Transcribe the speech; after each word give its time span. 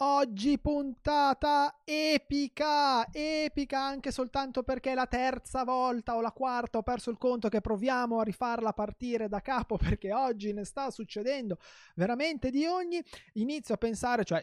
Oggi 0.00 0.60
puntata 0.60 1.80
epica, 1.82 3.12
epica 3.12 3.80
anche 3.80 4.12
soltanto 4.12 4.62
perché 4.62 4.92
è 4.92 4.94
la 4.94 5.08
terza 5.08 5.64
volta 5.64 6.14
o 6.14 6.20
la 6.20 6.30
quarta, 6.30 6.78
ho 6.78 6.82
perso 6.84 7.10
il 7.10 7.18
conto 7.18 7.48
che 7.48 7.60
proviamo 7.60 8.20
a 8.20 8.22
rifarla 8.22 8.72
partire 8.72 9.26
da 9.26 9.40
capo 9.40 9.74
perché 9.82 10.12
oggi 10.12 10.52
ne 10.52 10.62
sta 10.62 10.92
succedendo 10.92 11.58
veramente 11.96 12.50
di 12.50 12.64
ogni. 12.64 13.02
Inizio 13.32 13.74
a 13.74 13.76
pensare, 13.76 14.22
cioè 14.22 14.40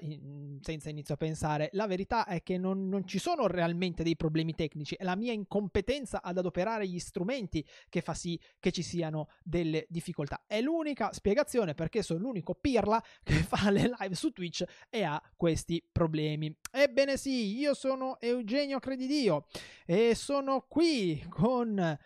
senza 0.60 0.90
inizio 0.90 1.14
a 1.14 1.18
pensare, 1.18 1.70
la 1.72 1.88
verità 1.88 2.26
è 2.26 2.44
che 2.44 2.58
non, 2.58 2.90
non 2.90 3.08
ci 3.08 3.18
sono 3.18 3.48
realmente 3.48 4.04
dei 4.04 4.18
problemi 4.18 4.56
tecnici, 4.56 4.96
è 4.96 5.06
la 5.06 5.16
mia 5.16 5.32
incompetenza 5.32 6.22
ad 6.22 6.38
adoperare 6.38 6.86
gli 6.86 7.00
strumenti 7.00 7.66
che 7.88 8.02
fa 8.02 8.14
sì 8.14 8.38
che 8.60 8.74
ci 8.74 8.84
siano 8.84 9.30
delle 9.42 9.86
difficoltà. 9.88 10.44
È 10.48 10.60
l'unica 10.60 11.14
spiegazione 11.14 11.76
perché 11.76 12.04
sono 12.04 12.20
l'unico 12.20 12.56
pirla 12.56 13.02
che 13.24 13.36
fa 13.48 13.70
le 13.70 13.90
live 13.98 14.16
su 14.16 14.32
Twitch 14.32 14.66
e 14.90 15.04
ha 15.04 15.22
questi 15.46 15.80
problemi. 15.92 16.52
Ebbene 16.72 17.18
sì, 17.18 17.56
io 17.56 17.76
sono 17.76 18.18
Eugenio 18.20 18.80
Credidio 18.80 19.46
e 19.86 20.16
sono 20.16 20.66
qui 20.68 21.24
con 21.30 22.00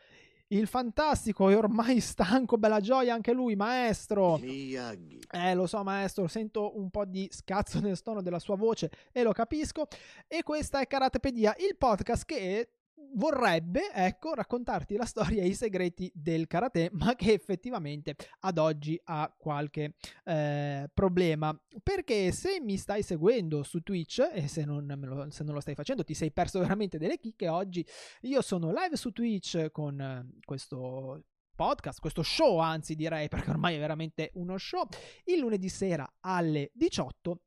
il 0.48 0.68
fantastico 0.68 1.48
e 1.48 1.56
ormai 1.56 2.02
stanco, 2.02 2.58
bella 2.58 2.82
gioia 2.82 3.14
anche 3.14 3.32
lui, 3.32 3.56
maestro. 3.56 4.38
Miyagi. 4.40 5.22
Eh, 5.32 5.54
lo 5.54 5.68
so, 5.68 5.82
maestro, 5.84 6.28
sento 6.28 6.78
un 6.78 6.90
po' 6.90 7.06
di 7.06 7.30
scazzo 7.32 7.80
nel 7.80 8.02
tono 8.02 8.22
della 8.22 8.40
sua 8.40 8.58
voce 8.58 8.92
e 9.14 9.24
lo 9.24 9.32
capisco. 9.32 9.88
E 10.28 10.44
questa 10.44 10.82
è 10.82 10.88
Karatepedia, 10.88 11.56
il 11.60 11.78
podcast 11.78 12.26
che 12.26 12.72
vorrebbe, 13.14 13.92
ecco, 13.94 14.34
raccontarti 14.34 14.96
la 14.96 15.06
storia 15.06 15.44
e 15.44 15.48
i 15.48 15.54
segreti 15.54 16.12
del 16.14 16.48
karate, 16.48 16.90
ma 16.94 17.16
che 17.16 17.34
effettivamente 17.34 18.16
ad 18.42 18.58
oggi 18.58 19.00
ha 19.06 19.34
qualche 19.38 19.96
eh, 20.26 20.90
problema. 20.94 21.58
Perché 21.82 22.32
se 22.32 22.60
mi 22.62 22.78
stai 22.78 23.04
seguendo 23.04 23.64
su 23.64 23.82
Twitch, 23.82 24.30
e 24.34 24.48
se 24.48 24.66
non, 24.66 24.86
lo, 24.86 25.30
se 25.30 25.44
non, 25.44 25.54
lo, 25.54 25.60
stai 25.62 25.76
facendo, 25.76 26.04
ti 26.04 26.14
sei 26.14 26.32
perso 26.32 26.60
veramente 26.60 26.98
delle 26.98 27.18
chicche 27.18 27.48
oggi. 27.48 27.86
Io 28.22 28.42
sono 28.42 28.72
live 28.72 28.96
su 28.96 29.12
Twitch 29.12 29.72
con 29.72 30.00
eh, 30.00 30.40
questo 30.44 31.24
podcast, 31.56 32.00
questo 32.00 32.24
show 32.24 32.60
anzi 32.60 32.96
direi 32.96 33.28
perché 33.28 33.50
ormai 33.50 33.76
è 33.76 33.80
veramente 33.80 34.32
uno 34.36 34.58
show, 34.58 34.88
il 35.26 35.40
lunedì 35.40 35.68
sera 35.68 36.10
alle 36.22 36.72
18 36.74 37.42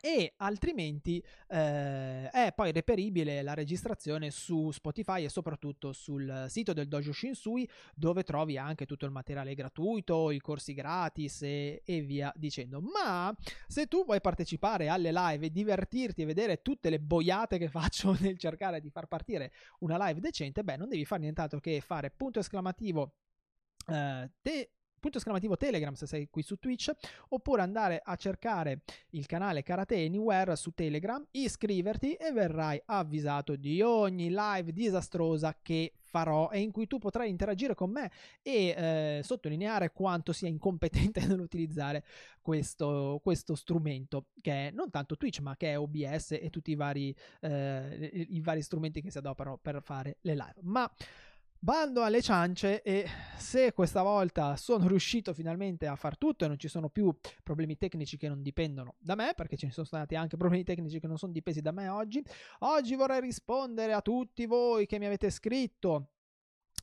e 0.00 0.34
altrimenti 0.36 1.22
eh, 1.48 2.28
è 2.28 2.52
poi 2.54 2.72
reperibile 2.72 3.42
la 3.42 3.54
registrazione 3.54 4.30
su 4.30 4.70
Spotify 4.70 5.24
e 5.24 5.28
soprattutto 5.28 5.92
sul 5.92 6.46
sito 6.48 6.72
del 6.72 6.88
Dojo 6.88 7.12
Shinsui 7.12 7.68
dove 7.94 8.22
trovi 8.22 8.58
anche 8.58 8.86
tutto 8.86 9.06
il 9.06 9.10
materiale 9.10 9.54
gratuito, 9.54 10.30
i 10.30 10.40
corsi 10.40 10.74
gratis 10.74 11.42
e, 11.42 11.82
e 11.84 12.00
via 12.02 12.32
dicendo. 12.36 12.80
Ma 12.80 13.34
se 13.66 13.86
tu 13.86 14.04
vuoi 14.04 14.20
partecipare 14.20 14.88
alle 14.88 15.12
live 15.12 15.46
e 15.46 15.50
divertirti 15.50 16.22
e 16.22 16.26
vedere 16.26 16.62
tutte 16.62 16.90
le 16.90 17.00
boiate 17.00 17.58
che 17.58 17.68
faccio 17.70 18.16
nel 18.20 18.38
cercare 18.38 18.80
di 18.80 18.90
far 18.90 19.06
partire 19.06 19.52
una 19.80 19.96
live 20.06 20.20
decente, 20.20 20.62
beh, 20.62 20.76
non 20.76 20.88
devi 20.88 21.04
fare 21.04 21.22
nient'altro 21.22 21.60
che 21.60 21.80
fare 21.80 22.10
punto 22.10 22.40
esclamativo 22.40 23.14
Uh, 23.86 24.28
te 24.42 24.75
punto 25.06 25.18
esclamativo 25.18 25.56
Telegram 25.56 25.94
se 25.94 26.04
sei 26.04 26.28
qui 26.28 26.42
su 26.42 26.56
Twitch, 26.56 26.90
oppure 27.28 27.62
andare 27.62 28.02
a 28.04 28.16
cercare 28.16 28.80
il 29.10 29.24
canale 29.26 29.62
Karate 29.62 30.04
Anywhere 30.04 30.56
su 30.56 30.72
Telegram, 30.72 31.24
iscriverti 31.30 32.14
e 32.14 32.32
verrai 32.32 32.82
avvisato 32.86 33.54
di 33.54 33.80
ogni 33.82 34.30
live 34.30 34.72
disastrosa 34.72 35.56
che 35.62 35.92
farò 36.02 36.50
e 36.50 36.58
in 36.58 36.72
cui 36.72 36.88
tu 36.88 36.98
potrai 36.98 37.30
interagire 37.30 37.76
con 37.76 37.90
me 37.90 38.10
e 38.42 38.74
eh, 38.76 39.20
sottolineare 39.22 39.92
quanto 39.92 40.32
sia 40.32 40.48
incompetente 40.48 41.20
nell'utilizzare 41.26 42.04
questo, 42.40 43.20
questo, 43.22 43.54
strumento 43.54 44.26
che 44.40 44.68
è 44.68 44.70
non 44.72 44.90
tanto 44.90 45.16
Twitch 45.16 45.38
ma 45.38 45.56
che 45.56 45.70
è 45.70 45.78
OBS 45.78 46.32
e 46.32 46.50
tutti 46.50 46.72
i 46.72 46.74
vari, 46.74 47.14
eh, 47.42 48.26
i, 48.28 48.40
vari 48.40 48.62
strumenti 48.62 49.00
che 49.02 49.12
si 49.12 49.18
adoperano 49.18 49.56
per 49.58 49.80
fare 49.82 50.16
le 50.22 50.34
live. 50.34 50.56
Ma 50.62 50.90
Bando 51.58 52.02
alle 52.02 52.22
ciance 52.22 52.82
e 52.82 53.08
se 53.38 53.72
questa 53.72 54.02
volta 54.02 54.56
sono 54.56 54.88
riuscito 54.88 55.32
finalmente 55.34 55.86
a 55.86 55.96
far 55.96 56.16
tutto 56.16 56.44
e 56.44 56.48
non 56.48 56.58
ci 56.58 56.68
sono 56.68 56.88
più 56.88 57.14
problemi 57.42 57.76
tecnici 57.76 58.16
che 58.16 58.28
non 58.28 58.42
dipendono 58.42 58.94
da 58.98 59.14
me, 59.14 59.32
perché 59.34 59.56
ne 59.60 59.70
sono 59.70 59.86
stati 59.86 60.14
anche 60.14 60.36
problemi 60.36 60.64
tecnici 60.64 61.00
che 61.00 61.06
non 61.06 61.18
sono 61.18 61.32
dipesi 61.32 61.60
da 61.60 61.72
me 61.72 61.88
oggi, 61.88 62.22
oggi 62.60 62.94
vorrei 62.94 63.20
rispondere 63.20 63.92
a 63.92 64.00
tutti 64.00 64.46
voi 64.46 64.86
che 64.86 64.98
mi 64.98 65.06
avete 65.06 65.30
scritto 65.30 66.10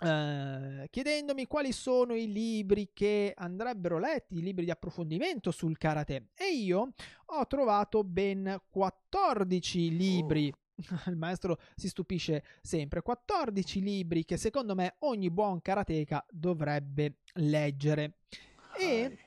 Uh, 0.02 0.86
chiedendomi 0.90 1.46
quali 1.46 1.72
sono 1.72 2.14
i 2.14 2.30
libri 2.30 2.90
che 2.92 3.32
andrebbero 3.34 4.00
letti, 4.00 4.38
i 4.38 4.42
libri 4.42 4.66
di 4.66 4.72
approfondimento 4.72 5.52
sul 5.52 5.78
karate. 5.78 6.32
E 6.36 6.52
io 6.52 6.94
ho 7.26 7.48
trovato 7.48 8.04
ben 8.04 8.60
14 8.70 9.96
libri 9.96 10.52
oh. 10.54 10.63
il 11.08 11.16
maestro 11.16 11.60
si 11.76 11.88
stupisce 11.88 12.44
sempre. 12.62 13.02
14 13.02 13.82
libri 13.82 14.26
che 14.26 14.38
secondo 14.38 14.76
me 14.76 14.96
ogni 15.00 15.30
buon 15.30 15.62
karateka 15.62 16.26
dovrebbe 16.30 17.18
leggere. 17.34 18.18
E 18.78 19.18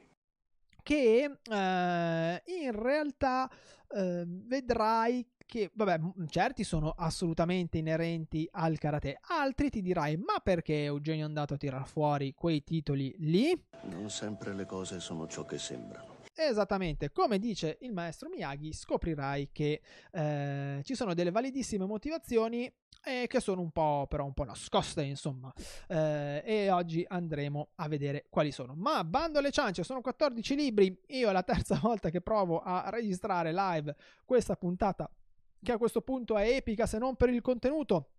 che 0.83 1.39
eh, 1.43 2.43
in 2.45 2.73
realtà 2.73 3.51
eh, 3.89 4.25
vedrai 4.27 5.29
che, 5.47 5.71
vabbè, 5.73 6.01
certi 6.29 6.65
sono 6.65 6.91
assolutamente 6.91 7.79
inerenti 7.79 8.49
al 8.51 8.79
karate, 8.79 9.19
altri 9.29 9.71
ti 9.71 9.81
dirai, 9.81 10.17
ma 10.17 10.41
perché 10.43 10.85
Eugenio 10.85 11.23
è 11.23 11.27
andato 11.27 11.55
a 11.55 11.57
tirar 11.57 11.87
fuori 11.87 12.35
quei 12.35 12.63
titoli 12.65 13.15
lì? 13.19 13.67
Non 13.83 14.11
sempre 14.11 14.53
le 14.55 14.67
cose 14.67 15.01
sono 15.01 15.27
ciò 15.29 15.45
che 15.45 15.59
sembrano. 15.59 16.16
Esattamente, 16.39 17.13
come 17.13 17.39
dice 17.39 17.79
il 17.81 17.95
maestro 17.95 18.29
Miyagi, 18.29 18.71
scoprirai 18.75 19.49
che 19.53 19.81
eh, 20.13 20.81
ci 20.85 20.95
sono 20.95 21.15
delle 21.15 21.31
validissime 21.31 21.87
motivazioni 21.87 22.71
eh, 23.03 23.27
che 23.27 23.41
sono 23.41 23.63
un 23.63 23.71
po' 23.71 24.05
però 24.07 24.27
un 24.27 24.35
po' 24.35 24.45
nascoste, 24.45 25.03
insomma. 25.03 25.51
Eh, 25.89 26.43
e 26.45 26.71
oggi 26.71 27.03
andremo 27.09 27.71
a 27.77 27.89
vedere 27.89 28.27
quali 28.29 28.53
sono. 28.53 28.75
Ma 28.75 29.03
bando 29.03 29.39
alle 29.39 29.51
ciance, 29.51 29.83
sono 29.83 30.03
14 30.03 30.55
libri. 30.55 31.01
Io 31.07 31.31
è 31.31 31.33
la 31.33 31.43
terza 31.43 31.79
volta 31.81 32.11
che 32.11 32.21
provo 32.21 32.61
a 32.61 32.91
registrare 32.91 33.51
live 33.55 33.97
questa 34.27 34.57
puntata 34.57 35.11
che 35.63 35.73
a 35.73 35.79
questo 35.79 36.03
punto 36.03 36.37
è 36.37 36.49
epica 36.49 36.87
se 36.87 36.99
non 36.99 37.17
per 37.17 37.31
il 37.31 37.41
contenuto 37.41 38.11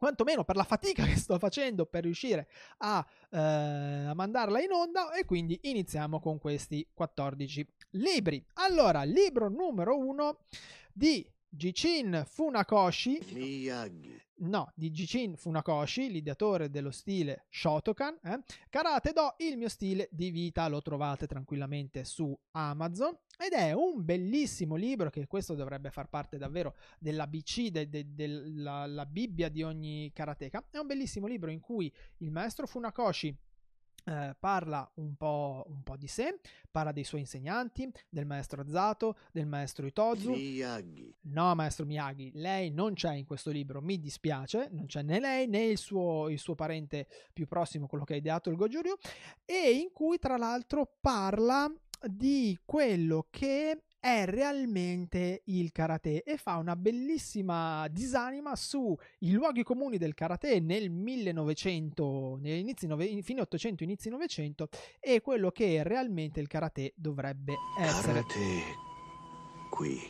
quantomeno 0.00 0.44
per 0.44 0.56
la 0.56 0.64
fatica 0.64 1.04
che 1.06 1.16
sto 1.16 1.38
facendo 1.38 1.84
per 1.84 2.04
riuscire 2.04 2.48
a, 2.78 3.06
eh, 3.30 3.38
a, 3.38 4.14
mandarla 4.14 4.62
in 4.62 4.72
onda 4.72 5.12
e 5.12 5.26
quindi 5.26 5.58
iniziamo 5.64 6.18
con 6.18 6.38
questi 6.38 6.88
14 6.92 7.66
libri. 7.90 8.42
Allora, 8.54 9.02
libro 9.02 9.50
numero 9.50 9.98
uno 9.98 10.38
di 10.90 11.30
Jichin 11.46 12.24
Funakoshi 12.26 13.20
Miyagi 13.32 14.22
No, 14.42 14.72
di 14.74 14.90
Jichin 14.90 15.36
Funakoshi, 15.36 16.10
l'ideatore 16.10 16.70
dello 16.70 16.90
stile 16.90 17.44
Shotokan 17.50 18.18
eh? 18.22 18.40
Karate 18.70 19.12
Do, 19.12 19.34
il 19.38 19.58
mio 19.58 19.68
stile 19.68 20.08
di 20.10 20.30
vita 20.30 20.66
Lo 20.68 20.80
trovate 20.80 21.26
tranquillamente 21.26 22.04
su 22.04 22.34
Amazon 22.52 23.14
Ed 23.38 23.52
è 23.52 23.72
un 23.72 24.02
bellissimo 24.02 24.76
libro 24.76 25.10
Che 25.10 25.26
questo 25.26 25.54
dovrebbe 25.54 25.90
far 25.90 26.08
parte 26.08 26.38
davvero 26.38 26.74
Dell'ABC, 26.98 27.68
de, 27.68 27.90
de, 27.90 28.14
della 28.14 29.04
Bibbia 29.06 29.50
di 29.50 29.62
ogni 29.62 30.10
karateka 30.14 30.64
È 30.70 30.78
un 30.78 30.86
bellissimo 30.86 31.26
libro 31.26 31.50
in 31.50 31.60
cui 31.60 31.92
il 32.18 32.30
maestro 32.30 32.66
Funakoshi 32.66 33.36
eh, 34.04 34.34
parla 34.38 34.90
un 34.94 35.14
po', 35.16 35.64
un 35.68 35.82
po', 35.82 35.96
di 35.96 36.06
sé, 36.06 36.40
parla 36.70 36.92
dei 36.92 37.04
suoi 37.04 37.20
insegnanti, 37.20 37.90
del 38.08 38.26
maestro 38.26 38.64
Zato, 38.66 39.16
del 39.32 39.46
maestro 39.46 39.86
Itozu. 39.86 40.30
Miyagi. 40.30 41.14
No, 41.22 41.54
maestro 41.54 41.86
Miyagi, 41.86 42.32
lei 42.34 42.70
non 42.70 42.94
c'è 42.94 43.14
in 43.14 43.24
questo 43.24 43.50
libro, 43.50 43.80
mi 43.80 43.98
dispiace, 43.98 44.68
non 44.72 44.86
c'è 44.86 45.02
né 45.02 45.20
lei 45.20 45.46
né 45.46 45.64
il 45.64 45.78
suo, 45.78 46.28
il 46.28 46.38
suo 46.38 46.54
parente 46.54 47.06
più 47.32 47.46
prossimo, 47.46 47.86
quello 47.86 48.04
che 48.04 48.14
ha 48.14 48.16
ideato 48.16 48.50
il 48.50 48.56
Goju 48.56 48.80
e 49.44 49.72
in 49.72 49.90
cui 49.92 50.18
tra 50.18 50.36
l'altro 50.36 50.96
parla 51.00 51.70
di 52.08 52.58
quello 52.64 53.26
che 53.30 53.82
è 54.00 54.24
realmente 54.24 55.42
il 55.44 55.70
karate 55.72 56.22
e 56.22 56.36
fa 56.36 56.56
una 56.56 56.74
bellissima 56.74 57.86
disanima 57.88 58.56
sui 58.56 58.96
luoghi 59.32 59.62
comuni 59.62 59.98
del 59.98 60.14
karate 60.14 60.58
nel 60.58 60.90
1900, 60.90 62.38
negli 62.40 62.58
inizi 62.58 62.86
nove, 62.86 63.22
fine 63.22 63.42
800, 63.42 63.84
inizi 63.84 64.08
900 64.08 64.68
e 64.98 65.20
quello 65.20 65.50
che 65.50 65.82
realmente 65.82 66.40
il 66.40 66.48
karate 66.48 66.92
dovrebbe 66.96 67.54
essere. 67.78 68.24
Karate 68.24 68.62
qui. 69.70 70.00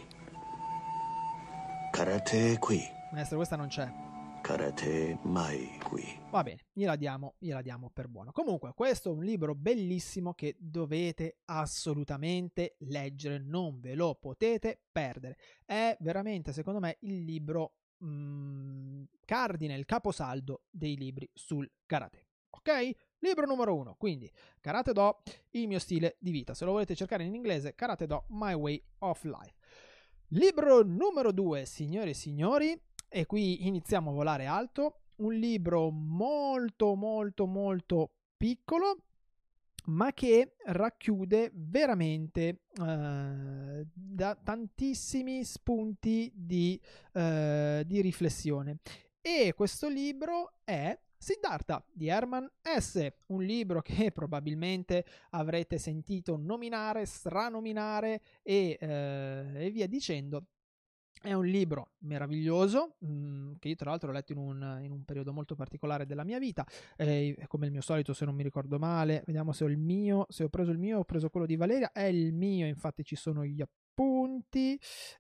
Karate 1.90 2.58
qui. 2.58 2.80
Maestro, 3.12 3.36
questa 3.36 3.56
non 3.56 3.66
c'è 3.66 4.08
karate 4.40 5.18
mai 5.22 5.78
qui. 5.84 6.19
Va 6.30 6.44
bene, 6.44 6.66
gliela 6.72 6.94
diamo, 6.94 7.34
gliela 7.38 7.60
diamo 7.60 7.90
per 7.90 8.06
buono. 8.06 8.30
Comunque, 8.30 8.72
questo 8.72 9.10
è 9.10 9.12
un 9.12 9.24
libro 9.24 9.56
bellissimo 9.56 10.32
che 10.32 10.54
dovete 10.60 11.38
assolutamente 11.46 12.76
leggere, 12.80 13.38
non 13.38 13.80
ve 13.80 13.96
lo 13.96 14.14
potete 14.14 14.80
perdere. 14.92 15.36
È 15.64 15.96
veramente, 15.98 16.52
secondo 16.52 16.78
me, 16.78 16.98
il 17.00 17.24
libro 17.24 17.78
mh, 17.98 18.06
mm, 18.06 19.02
cardine, 19.24 19.74
il 19.74 19.84
caposaldo 19.84 20.62
dei 20.70 20.96
libri 20.96 21.28
sul 21.34 21.68
karate. 21.84 22.28
Ok? 22.50 22.90
Libro 23.18 23.46
numero 23.46 23.74
uno, 23.74 23.96
quindi 23.96 24.30
Karate 24.60 24.92
Do, 24.92 25.22
il 25.50 25.66
mio 25.66 25.80
stile 25.80 26.16
di 26.20 26.30
vita. 26.30 26.54
Se 26.54 26.64
lo 26.64 26.70
volete 26.70 26.94
cercare 26.94 27.24
in 27.24 27.34
inglese, 27.34 27.74
Karate 27.74 28.06
Do, 28.06 28.26
My 28.28 28.54
Way 28.54 28.80
of 28.98 29.24
Life. 29.24 29.56
Libro 30.28 30.82
numero 30.82 31.32
2, 31.32 31.64
signore 31.66 32.10
e 32.10 32.14
signori, 32.14 32.80
e 33.08 33.26
qui 33.26 33.66
iniziamo 33.66 34.10
a 34.10 34.14
volare 34.14 34.46
alto. 34.46 35.00
Un 35.20 35.34
libro 35.34 35.90
molto, 35.90 36.94
molto, 36.94 37.46
molto 37.46 38.10
piccolo, 38.36 39.04
ma 39.86 40.12
che 40.12 40.54
racchiude 40.64 41.50
veramente 41.54 42.62
uh, 42.78 43.86
da 43.92 44.34
tantissimi 44.34 45.44
spunti 45.44 46.32
di, 46.34 46.80
uh, 47.12 47.82
di 47.84 48.00
riflessione. 48.00 48.78
E 49.20 49.52
questo 49.54 49.88
libro 49.88 50.54
è 50.64 50.98
Siddhartha 51.18 51.84
di 51.92 52.08
Herman 52.08 52.50
S., 52.62 53.06
un 53.26 53.42
libro 53.42 53.82
che 53.82 54.10
probabilmente 54.12 55.04
avrete 55.30 55.76
sentito 55.76 56.38
nominare, 56.38 57.04
stranominare 57.04 58.22
e, 58.42 58.78
eh, 58.80 59.66
e 59.66 59.70
via 59.70 59.86
dicendo. 59.86 60.46
È 61.22 61.34
un 61.34 61.44
libro 61.44 61.90
meraviglioso, 61.98 62.94
mh, 62.98 63.12
mm, 63.12 63.52
che 63.58 63.68
io 63.68 63.74
tra 63.74 63.90
l'altro 63.90 64.08
ho 64.08 64.12
letto 64.12 64.32
in 64.32 64.38
un, 64.38 64.78
in 64.82 64.90
un, 64.90 65.04
periodo 65.04 65.34
molto 65.34 65.54
particolare 65.54 66.06
della 66.06 66.24
mia 66.24 66.38
vita, 66.38 66.66
eh, 66.96 67.36
come 67.46 67.66
il 67.66 67.72
mio 67.72 67.82
solito 67.82 68.14
se 68.14 68.24
non 68.24 68.34
mi 68.34 68.42
ricordo 68.42 68.78
male, 68.78 69.22
vediamo 69.26 69.52
se 69.52 69.64
ho 69.64 69.68
il 69.68 69.76
mio, 69.76 70.24
se 70.30 70.44
ho 70.44 70.48
preso 70.48 70.70
il 70.70 70.78
mio 70.78 71.00
ho 71.00 71.04
preso 71.04 71.28
quello 71.28 71.44
di 71.44 71.56
Valeria, 71.56 71.92
è 71.92 72.04
il 72.04 72.32
mio, 72.32 72.66
infatti 72.66 73.04
ci 73.04 73.16
sono 73.16 73.44
gli 73.44 73.60
appunti 73.60 73.79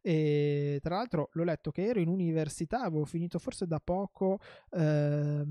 e 0.00 0.78
tra 0.82 0.96
l'altro 0.96 1.28
l'ho 1.32 1.44
letto 1.44 1.70
che 1.70 1.84
ero 1.84 2.00
in 2.00 2.08
università, 2.08 2.80
avevo 2.80 3.04
finito 3.04 3.38
forse 3.38 3.66
da 3.66 3.80
poco 3.80 4.38
eh, 4.70 5.44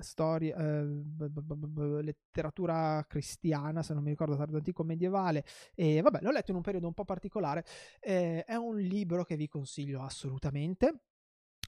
storia, 0.00 0.56
eh, 0.56 0.84
b- 0.84 1.28
b- 1.28 1.66
b- 1.66 2.00
letteratura 2.02 3.04
cristiana, 3.08 3.82
se 3.82 3.94
non 3.94 4.02
mi 4.02 4.10
ricordo, 4.10 4.36
tardo 4.36 4.56
antico 4.56 4.84
medievale 4.84 5.44
e 5.74 6.00
vabbè, 6.00 6.20
l'ho 6.22 6.30
letto 6.30 6.50
in 6.50 6.56
un 6.56 6.62
periodo 6.62 6.86
un 6.86 6.94
po' 6.94 7.04
particolare, 7.04 7.64
eh, 8.00 8.44
è 8.44 8.54
un 8.54 8.78
libro 8.78 9.24
che 9.24 9.36
vi 9.36 9.48
consiglio 9.48 10.02
assolutamente 10.02 11.00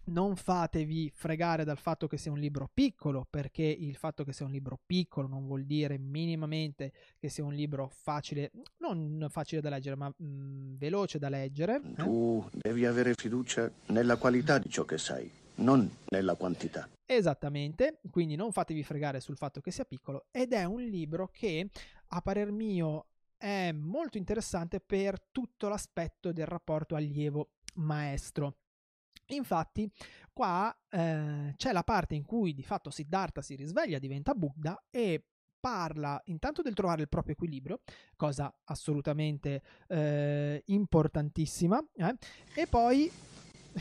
non 0.06 0.37
fatevi 0.37 1.11
fregare 1.14 1.64
dal 1.64 1.79
fatto 1.79 2.06
che 2.06 2.19
sia 2.19 2.31
un 2.31 2.38
libro 2.38 2.69
piccolo, 2.73 3.26
perché 3.29 3.62
il 3.62 3.97
fatto 3.97 4.25
che 4.25 4.32
sia 4.32 4.47
un 4.47 4.53
libro 4.53 4.79
piccolo 4.85 5.26
non 5.26 5.47
vuol 5.47 5.64
dire 5.64 5.99
minimamente 5.99 6.93
che 7.19 7.29
sia 7.29 7.44
un 7.44 7.55
libro 7.55 7.88
facile, 7.88 8.50
non 8.79 9.26
facile 9.31 9.61
da 9.61 9.70
leggere, 9.70 9.97
ma 9.97 10.08
mh, 10.08 10.25
mm, 10.25 10.76
veloce 10.76 11.19
da 11.19 11.29
leggere. 11.29 11.76
Eh? 11.76 11.94
Tu 12.03 12.49
devi 12.53 12.85
avere 12.85 13.14
fiducia 13.14 13.70
nella 13.87 14.17
qualità 14.17 14.58
di 14.58 14.69
ciò 14.69 14.85
che 14.85 14.99
sai, 14.99 15.31
non 15.56 15.91
nella 16.08 16.35
quantità. 16.35 16.88
Esattamente, 17.05 18.00
quindi 18.11 18.37
non 18.37 18.53
fatevi 18.53 18.82
fregare 18.82 19.20
sul 19.20 19.37
fatto 19.37 19.61
che 19.61 19.70
sia 19.70 19.85
piccolo 19.85 20.26
ed 20.31 20.53
è 20.53 20.64
un 20.64 20.82
libro 20.82 21.29
che 21.29 21.69
a 22.08 22.20
parer 22.20 22.50
mio 22.50 23.06
è 23.37 23.70
molto 23.73 24.19
interessante 24.19 24.81
per 24.81 25.20
tutto 25.31 25.69
l'aspetto 25.69 26.32
del 26.32 26.47
rapporto 26.47 26.94
allievo-maestro 26.94 28.56
Infatti, 29.28 29.90
qua 30.32 30.75
eh, 30.88 31.55
c'è 31.56 31.73
la 31.73 31.82
parte 31.82 32.14
in 32.14 32.25
cui 32.25 32.55
di 32.55 32.62
fatto 32.62 32.90
Siddhartha 32.90 33.43
si 33.43 33.56
risveglia, 33.56 33.99
diventa 33.99 34.34
Buddha 34.34 34.84
e 34.90 35.25
parla 35.58 36.20
intanto 36.26 36.62
del 36.62 36.75
trovare 36.75 37.02
il 37.02 37.08
proprio 37.08 37.34
equilibrio, 37.34 37.81
cosa 38.14 38.55
assolutamente 38.64 39.62
eh, 39.88 40.62
importantissima, 40.67 41.82
eh? 41.96 42.14
e 42.55 42.67
poi 42.69 43.11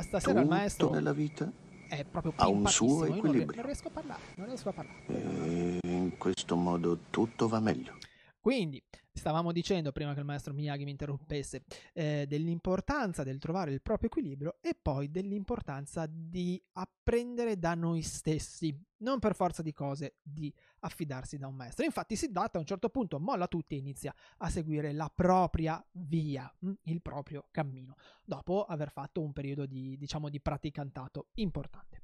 stasera 0.00 0.18
Tutto 0.18 0.38
il 0.40 0.46
maestro 0.48 0.90
nella 0.90 1.12
vita 1.12 1.50
è 1.88 2.04
proprio 2.04 2.32
ha 2.36 2.48
un 2.48 2.66
suo 2.66 3.04
equilibrio. 3.04 3.54
Non 3.54 3.66
riesco 3.66 3.88
a 3.88 3.90
parlare, 3.90 4.20
non 4.36 4.46
riesco 4.46 4.70
a 4.70 4.72
parlare. 4.72 5.06
E 5.06 5.78
in 5.82 6.16
questo 6.18 6.56
modo 6.56 6.98
tutto 7.10 7.48
va 7.48 7.60
meglio. 7.60 7.96
Quindi, 8.40 8.82
stavamo 9.12 9.52
dicendo 9.52 9.92
prima 9.92 10.14
che 10.14 10.20
il 10.20 10.24
maestro 10.24 10.54
Miyagi 10.54 10.84
mi 10.84 10.90
interrompesse 10.90 11.64
eh, 11.92 12.24
dell'importanza 12.26 13.22
del 13.22 13.38
trovare 13.38 13.72
il 13.72 13.82
proprio 13.82 14.08
equilibrio 14.08 14.56
e 14.60 14.74
poi 14.74 15.10
dell'importanza 15.10 16.06
di 16.08 16.60
apprendere 16.72 17.58
da 17.58 17.74
noi 17.74 18.02
stessi, 18.02 18.76
non 18.98 19.18
per 19.18 19.34
forza 19.34 19.62
di 19.62 19.72
cose 19.72 20.16
di 20.22 20.52
affidarsi 20.80 21.36
da 21.36 21.46
un 21.46 21.54
maestro. 21.54 21.84
Infatti 21.84 22.16
Siddhartha 22.16 22.56
a 22.56 22.60
un 22.60 22.66
certo 22.66 22.88
punto 22.88 23.20
molla 23.20 23.48
tutti 23.48 23.74
e 23.74 23.78
inizia 23.78 24.14
a 24.38 24.48
seguire 24.48 24.92
la 24.92 25.10
propria 25.14 25.84
via, 25.92 26.52
hm, 26.58 26.72
il 26.84 27.02
proprio 27.02 27.48
cammino, 27.50 27.96
dopo 28.24 28.64
aver 28.64 28.90
fatto 28.90 29.20
un 29.20 29.32
periodo 29.32 29.66
di, 29.66 29.96
diciamo, 29.98 30.28
di 30.28 30.40
praticantato 30.40 31.28
importante. 31.34 32.00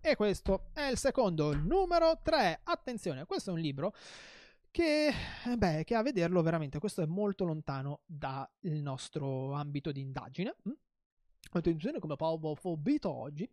E 0.00 0.16
questo 0.16 0.70
è 0.72 0.82
il 0.82 0.96
secondo, 0.96 1.54
numero 1.54 2.20
3. 2.22 2.60
Attenzione, 2.64 3.24
questo 3.26 3.50
è 3.50 3.52
un 3.52 3.58
libro 3.58 3.94
che, 4.78 5.08
eh, 5.08 5.56
beh, 5.56 5.82
che 5.82 5.96
a 5.96 6.02
vederlo 6.02 6.40
veramente 6.40 6.78
questo 6.78 7.02
è 7.02 7.06
molto 7.06 7.44
lontano 7.44 8.02
dal 8.06 8.48
nostro 8.60 9.52
ambito 9.52 9.90
di 9.90 10.00
indagine. 10.00 10.54
Mm? 10.68 10.72
Attenzione 11.50 11.98
come 11.98 12.14
Paolo 12.14 12.54
Fobito 12.54 13.12
oggi. 13.12 13.48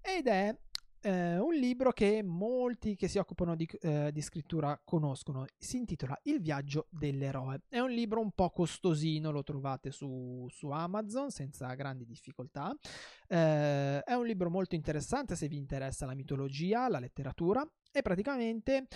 Ed 0.00 0.26
è 0.26 0.56
eh, 1.02 1.36
un 1.36 1.52
libro 1.52 1.92
che 1.92 2.22
molti 2.22 2.96
che 2.96 3.08
si 3.08 3.18
occupano 3.18 3.56
di, 3.56 3.68
eh, 3.82 4.10
di, 4.10 4.22
scrittura 4.22 4.80
conoscono. 4.82 5.44
Si 5.58 5.76
intitola 5.76 6.18
Il 6.22 6.40
viaggio 6.40 6.86
dell'eroe. 6.88 7.60
È 7.68 7.78
un 7.78 7.90
libro 7.90 8.22
un 8.22 8.30
po' 8.30 8.48
costosino, 8.48 9.30
lo 9.30 9.42
trovate 9.42 9.90
su, 9.90 10.46
su 10.48 10.70
Amazon 10.70 11.30
senza 11.30 11.74
grandi 11.74 12.06
difficoltà. 12.06 12.74
Eh, 13.28 14.00
è 14.00 14.14
un 14.14 14.24
libro 14.24 14.48
molto 14.48 14.76
interessante 14.76 15.36
se 15.36 15.46
vi 15.46 15.58
interessa 15.58 16.06
la 16.06 16.14
mitologia, 16.14 16.88
la 16.88 17.00
letteratura 17.00 17.70
e 17.92 18.00
praticamente 18.00 18.86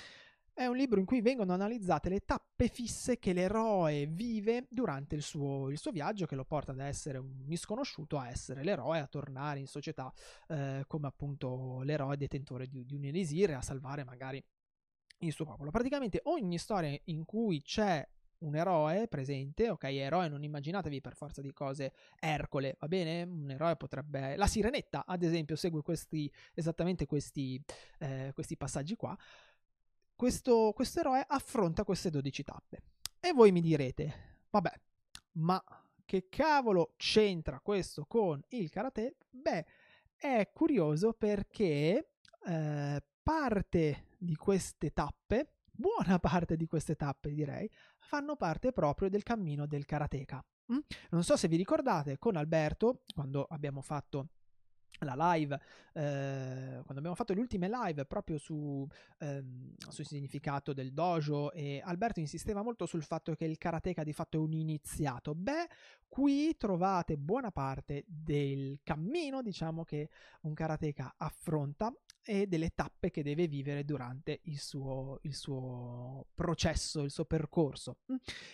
è 0.54 0.66
un 0.66 0.76
libro 0.76 1.00
in 1.00 1.04
cui 1.04 1.20
vengono 1.20 1.52
analizzate 1.52 2.08
le 2.08 2.20
tappe 2.20 2.68
fisse 2.68 3.18
che 3.18 3.32
l'eroe 3.32 4.06
vive 4.06 4.66
durante 4.70 5.16
il 5.16 5.22
suo, 5.22 5.68
il 5.68 5.78
suo, 5.78 5.90
viaggio, 5.90 6.26
che 6.26 6.36
lo 6.36 6.44
porta 6.44 6.72
da 6.72 6.86
essere 6.86 7.18
un 7.18 7.42
misconosciuto 7.44 8.18
a 8.18 8.28
essere 8.28 8.62
l'eroe, 8.62 9.00
a 9.00 9.06
tornare 9.08 9.58
in 9.58 9.66
società 9.66 10.12
eh, 10.48 10.84
come 10.86 11.08
appunto 11.08 11.80
l'eroe 11.82 12.16
detentore 12.16 12.68
di, 12.68 12.84
di 12.86 12.94
un 12.94 13.04
elisire, 13.04 13.54
a 13.54 13.62
salvare 13.62 14.04
magari 14.04 14.42
il 15.18 15.32
suo 15.32 15.44
popolo. 15.44 15.70
Praticamente 15.70 16.20
ogni 16.24 16.58
storia 16.58 16.96
in 17.06 17.24
cui 17.24 17.60
c'è 17.60 18.06
un 18.38 18.54
eroe 18.54 19.08
presente, 19.08 19.70
ok, 19.70 19.84
eroe 19.84 20.28
non 20.28 20.44
immaginatevi 20.44 21.00
per 21.00 21.14
forza 21.16 21.40
di 21.40 21.52
cose 21.52 21.94
Ercole, 22.20 22.76
va 22.78 22.86
bene? 22.86 23.22
Un 23.22 23.50
eroe 23.50 23.74
potrebbe... 23.74 24.36
La 24.36 24.46
sirenetta, 24.46 25.04
ad 25.06 25.22
esempio, 25.22 25.56
segue 25.56 25.82
questi, 25.82 26.30
esattamente 26.52 27.06
questi, 27.06 27.60
eh, 27.98 28.30
questi 28.34 28.56
passaggi 28.56 28.94
qua 28.94 29.16
questo, 30.24 30.72
questo 30.74 31.00
eroe 31.00 31.22
affronta 31.28 31.84
queste 31.84 32.08
12 32.08 32.44
tappe. 32.44 32.82
E 33.20 33.34
voi 33.34 33.52
mi 33.52 33.60
direte, 33.60 34.38
vabbè, 34.48 34.72
ma 35.32 35.62
che 36.02 36.30
cavolo 36.30 36.94
c'entra 36.96 37.60
questo 37.60 38.06
con 38.06 38.42
il 38.48 38.70
karate? 38.70 39.16
Beh, 39.28 39.66
è 40.16 40.48
curioso 40.50 41.12
perché 41.12 42.12
eh, 42.42 43.04
parte 43.22 44.06
di 44.16 44.34
queste 44.34 44.94
tappe, 44.94 45.56
buona 45.70 46.18
parte 46.18 46.56
di 46.56 46.66
queste 46.66 46.96
tappe 46.96 47.30
direi, 47.34 47.70
fanno 47.98 48.34
parte 48.34 48.72
proprio 48.72 49.10
del 49.10 49.22
cammino 49.22 49.66
del 49.66 49.84
karateka. 49.84 50.42
Mm? 50.72 50.78
Non 51.10 51.22
so 51.22 51.36
se 51.36 51.48
vi 51.48 51.56
ricordate, 51.56 52.16
con 52.18 52.36
Alberto, 52.36 53.02
quando 53.12 53.44
abbiamo 53.50 53.82
fatto 53.82 54.28
la 55.04 55.34
live, 55.34 55.54
eh, 55.92 56.80
quando 56.82 56.96
abbiamo 56.96 57.14
fatto 57.14 57.34
le 57.34 57.40
ultime 57.40 57.68
live 57.68 58.04
proprio 58.06 58.38
su, 58.38 58.86
ehm, 59.18 59.74
sul 59.88 60.04
significato 60.04 60.72
del 60.72 60.92
dojo 60.92 61.52
e 61.52 61.80
Alberto 61.84 62.20
insisteva 62.20 62.62
molto 62.62 62.86
sul 62.86 63.02
fatto 63.02 63.34
che 63.34 63.44
il 63.44 63.58
karateka 63.58 64.02
di 64.02 64.12
fatto 64.12 64.38
è 64.38 64.40
un 64.40 64.52
iniziato. 64.52 65.34
Beh, 65.34 65.68
qui 66.08 66.56
trovate 66.56 67.16
buona 67.16 67.50
parte 67.50 68.04
del 68.06 68.80
cammino, 68.82 69.42
diciamo, 69.42 69.84
che 69.84 70.08
un 70.42 70.54
karateka 70.54 71.14
affronta 71.16 71.92
e 72.26 72.46
delle 72.46 72.70
tappe 72.74 73.10
che 73.10 73.22
deve 73.22 73.46
vivere 73.46 73.84
durante 73.84 74.40
il 74.44 74.58
suo, 74.58 75.18
il 75.22 75.34
suo 75.34 76.26
processo, 76.34 77.02
il 77.02 77.10
suo 77.10 77.26
percorso. 77.26 77.98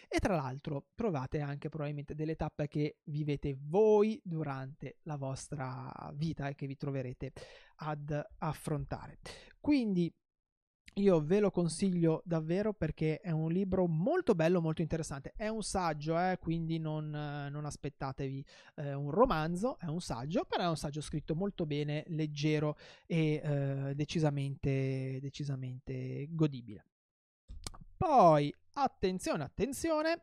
E 0.08 0.18
tra 0.18 0.34
l'altro 0.34 0.86
trovate 0.94 1.40
anche 1.40 1.68
probabilmente 1.68 2.14
delle 2.14 2.34
tappe 2.34 2.66
che 2.66 2.98
vivete 3.04 3.56
voi 3.58 4.20
durante 4.24 4.96
la 5.02 5.16
vostra 5.16 6.10
vita 6.14 6.39
e 6.48 6.54
che 6.54 6.66
vi 6.66 6.76
troverete 6.76 7.32
ad 7.76 8.20
affrontare. 8.38 9.18
Quindi 9.60 10.12
io 10.94 11.20
ve 11.20 11.38
lo 11.38 11.50
consiglio 11.50 12.20
davvero 12.24 12.72
perché 12.72 13.20
è 13.20 13.30
un 13.30 13.50
libro 13.52 13.86
molto 13.86 14.34
bello, 14.34 14.60
molto 14.60 14.82
interessante. 14.82 15.32
È 15.36 15.48
un 15.48 15.62
saggio, 15.62 16.18
eh, 16.18 16.36
quindi 16.40 16.78
non, 16.78 17.08
non 17.08 17.64
aspettatevi 17.64 18.44
eh, 18.76 18.94
un 18.94 19.10
romanzo, 19.10 19.78
è 19.78 19.86
un 19.86 20.00
saggio, 20.00 20.44
però 20.44 20.64
è 20.64 20.68
un 20.68 20.76
saggio 20.76 21.00
scritto 21.00 21.34
molto 21.34 21.64
bene, 21.64 22.04
leggero 22.08 22.76
e 23.06 23.40
eh, 23.42 23.94
decisamente, 23.94 25.18
decisamente 25.20 26.26
godibile. 26.30 26.84
Poi, 27.96 28.52
attenzione, 28.72 29.44
attenzione, 29.44 30.22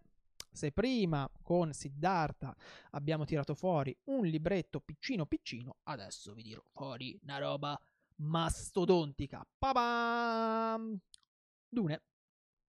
se 0.58 0.72
prima 0.72 1.30
con 1.42 1.72
Siddhartha 1.72 2.54
abbiamo 2.92 3.24
tirato 3.24 3.54
fuori 3.54 3.96
un 4.06 4.26
libretto 4.26 4.82
piccino 4.82 5.26
piccino, 5.26 5.78
adesso 5.84 6.34
vi 6.34 6.42
dirò 6.42 6.62
fuori 6.74 7.18
una 7.24 7.38
roba 7.38 7.80
mastodontica. 8.16 9.48
Pa-bam! 9.58 11.00
Dune. 11.70 12.02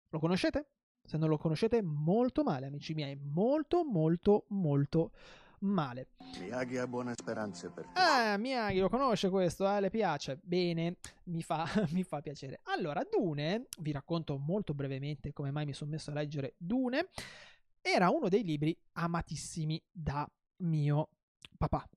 Lo 0.09 0.19
conoscete? 0.19 0.69
Se 1.03 1.17
non 1.17 1.29
lo 1.29 1.37
conoscete, 1.37 1.83
molto 1.83 2.43
male, 2.43 2.65
amici 2.65 2.95
miei. 2.95 3.15
Molto, 3.15 3.85
molto, 3.85 4.45
molto 4.49 5.11
male. 5.59 6.09
Miyagi 6.39 6.77
ha 6.77 6.87
buone 6.87 7.13
speranze 7.15 7.69
per 7.69 7.87
te. 7.87 8.33
Eh, 8.33 8.37
Miyagi 8.37 8.79
lo 8.79 8.89
conosce 8.89 9.29
questo, 9.29 9.69
eh? 9.69 9.79
le 9.79 9.89
piace? 9.89 10.39
Bene, 10.41 10.97
mi 11.25 11.41
fa, 11.41 11.65
mi 11.91 12.03
fa 12.03 12.21
piacere. 12.21 12.59
Allora, 12.63 13.03
Dune, 13.09 13.67
vi 13.79 13.91
racconto 13.91 14.37
molto 14.37 14.73
brevemente 14.73 15.33
come 15.33 15.51
mai 15.51 15.65
mi 15.65 15.73
sono 15.73 15.91
messo 15.91 16.11
a 16.11 16.15
leggere 16.15 16.55
Dune, 16.57 17.09
era 17.87 18.09
uno 18.09 18.29
dei 18.29 18.43
libri 18.43 18.75
amatissimi 18.93 19.79
da 19.91 20.27
mio 20.63 21.09
papà. 21.55 21.87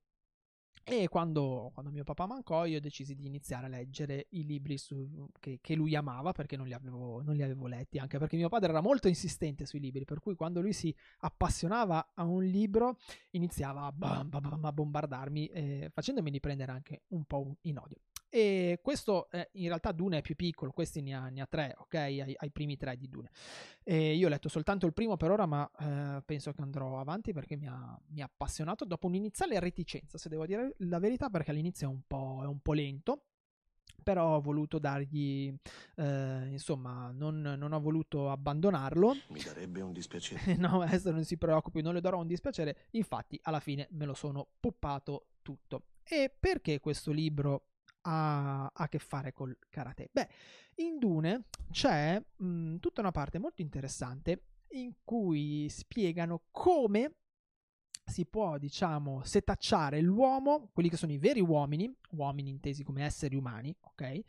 E 0.85 1.09
quando, 1.09 1.71
quando, 1.73 1.91
mio 1.91 2.05
papà 2.05 2.27
mancò, 2.27 2.65
io 2.67 2.81
decisi 2.81 3.15
di 3.15 3.27
iniziare 3.27 3.67
a 3.67 3.69
leggere 3.69 4.27
i 4.31 4.45
libri 4.45 4.79
su, 4.79 5.29
che, 5.39 5.59
che, 5.61 5.75
lui 5.75 5.95
amava 5.95 6.33
perché 6.33 6.57
non 6.57 6.67
li, 6.67 6.73
avevo, 6.73 7.23
non 7.23 7.35
li, 7.35 7.43
avevo, 7.43 7.67
letti, 7.67 7.99
anche 7.99 8.19
perché 8.19 8.37
mio 8.37 8.49
padre 8.49 8.71
era 8.71 8.81
molto 8.81 9.09
insistente 9.09 9.67
sui 9.67 9.81
libri, 9.81 10.05
per 10.05 10.21
cui 10.21 10.35
quando 10.35 10.61
lui 10.61 10.73
si 10.73 10.95
appassionava 11.21 12.13
a 12.15 12.25
un 12.25 12.43
libro 12.43 12.99
iniziava 13.31 13.85
a, 13.85 13.93
bam, 13.93 14.29
bam, 14.29 14.49
bam, 14.49 14.65
a 14.65 14.73
bombardarmi, 14.73 15.47
eh, 15.49 15.91
facendomi 15.93 16.39
prendere 16.41 16.73
anche 16.73 17.03
un 17.09 17.25
po' 17.25 17.57
in 17.63 17.79
odio. 17.79 17.99
E 18.31 18.81
questo 18.83 19.31
eh, 19.31 19.49
in 19.53 19.69
realtà 19.69 19.93
Dune 19.93 20.19
è 20.19 20.21
più 20.21 20.35
piccolo, 20.35 20.71
questi 20.71 21.01
ne 21.01 21.15
ha, 21.15 21.29
ne 21.29 21.41
ha 21.41 21.47
tre, 21.47 21.75
ok? 21.79 21.95
Ai, 21.95 22.35
ai, 22.37 22.51
primi 22.51 22.77
tre 22.77 22.97
di 22.97 23.09
Dune. 23.09 23.31
E 23.83 24.15
io 24.15 24.27
ho 24.27 24.31
letto 24.31 24.49
soltanto 24.49 24.85
il 24.87 24.93
primo 24.93 25.17
per 25.17 25.31
ora, 25.31 25.47
ma 25.47 25.69
eh, 25.81 26.23
penso 26.25 26.53
che 26.53 26.61
andrò 26.61 27.01
avanti 27.01 27.33
perché 27.33 27.57
mi 27.57 27.67
ha, 27.67 27.99
mi 28.09 28.21
ha, 28.21 28.27
appassionato 28.27 28.85
dopo 28.85 29.07
un'iniziale 29.07 29.59
reticenza, 29.59 30.19
se 30.19 30.29
devo 30.29 30.45
dire 30.45 30.75
la 30.79 30.99
verità, 30.99 31.31
perché 31.31 31.53
all'inizio 31.53 31.89
è 31.89 31.91
un 31.91 32.03
po', 32.07 32.41
è 32.43 32.47
un 32.47 32.61
po 32.61 32.75
lento. 32.75 33.23
Però 34.01 34.37
ho 34.37 34.41
voluto 34.41 34.79
dargli, 34.79 35.53
eh, 35.97 36.47
insomma, 36.51 37.11
non, 37.11 37.41
non, 37.41 37.73
ho 37.73 37.81
voluto 37.81 38.31
abbandonarlo. 38.31 39.15
Mi 39.29 39.43
darebbe 39.43 39.81
un 39.81 39.93
dispiacere. 39.93 40.55
no, 40.57 40.81
adesso 40.83 41.11
non 41.11 41.25
si 41.25 41.37
preoccupi, 41.37 41.83
non 41.83 41.95
le 41.95 42.01
darò 42.01 42.19
un 42.19 42.27
dispiacere. 42.27 42.87
Infatti, 42.93 43.39
alla 43.43 43.61
fine 43.61 43.89
me 43.91 44.07
lo 44.07 44.15
sono 44.15 44.47
puppato 44.61 45.27
tutto. 45.43 45.83
E 46.05 46.33
perché 46.39 46.79
questo 46.81 47.11
libro 47.11 47.65
ha, 48.09 48.71
a 48.73 48.89
che 48.89 48.99
fare 48.99 49.33
col 49.33 49.57
karate? 49.69 50.09
Beh, 50.11 50.29
in 50.77 50.99
Dune 50.99 51.45
c'è 51.71 52.23
mh, 52.37 52.77
tutta 52.77 53.01
una 53.01 53.11
parte 53.11 53.39
molto 53.39 53.63
interessante 53.63 54.45
in 54.73 54.93
cui 55.05 55.69
spiegano 55.69 56.45
come 56.51 57.15
si 58.05 58.25
può, 58.25 58.57
diciamo, 58.57 59.23
setacciare 59.23 60.01
l'uomo, 60.01 60.71
quelli 60.73 60.89
che 60.89 60.97
sono 60.97 61.13
i 61.13 61.19
veri 61.19 61.41
uomini, 61.41 61.95
uomini 62.13 62.49
intesi 62.49 62.83
come 62.83 63.05
esseri 63.05 63.37
umani, 63.37 63.75
ok, 63.81 64.21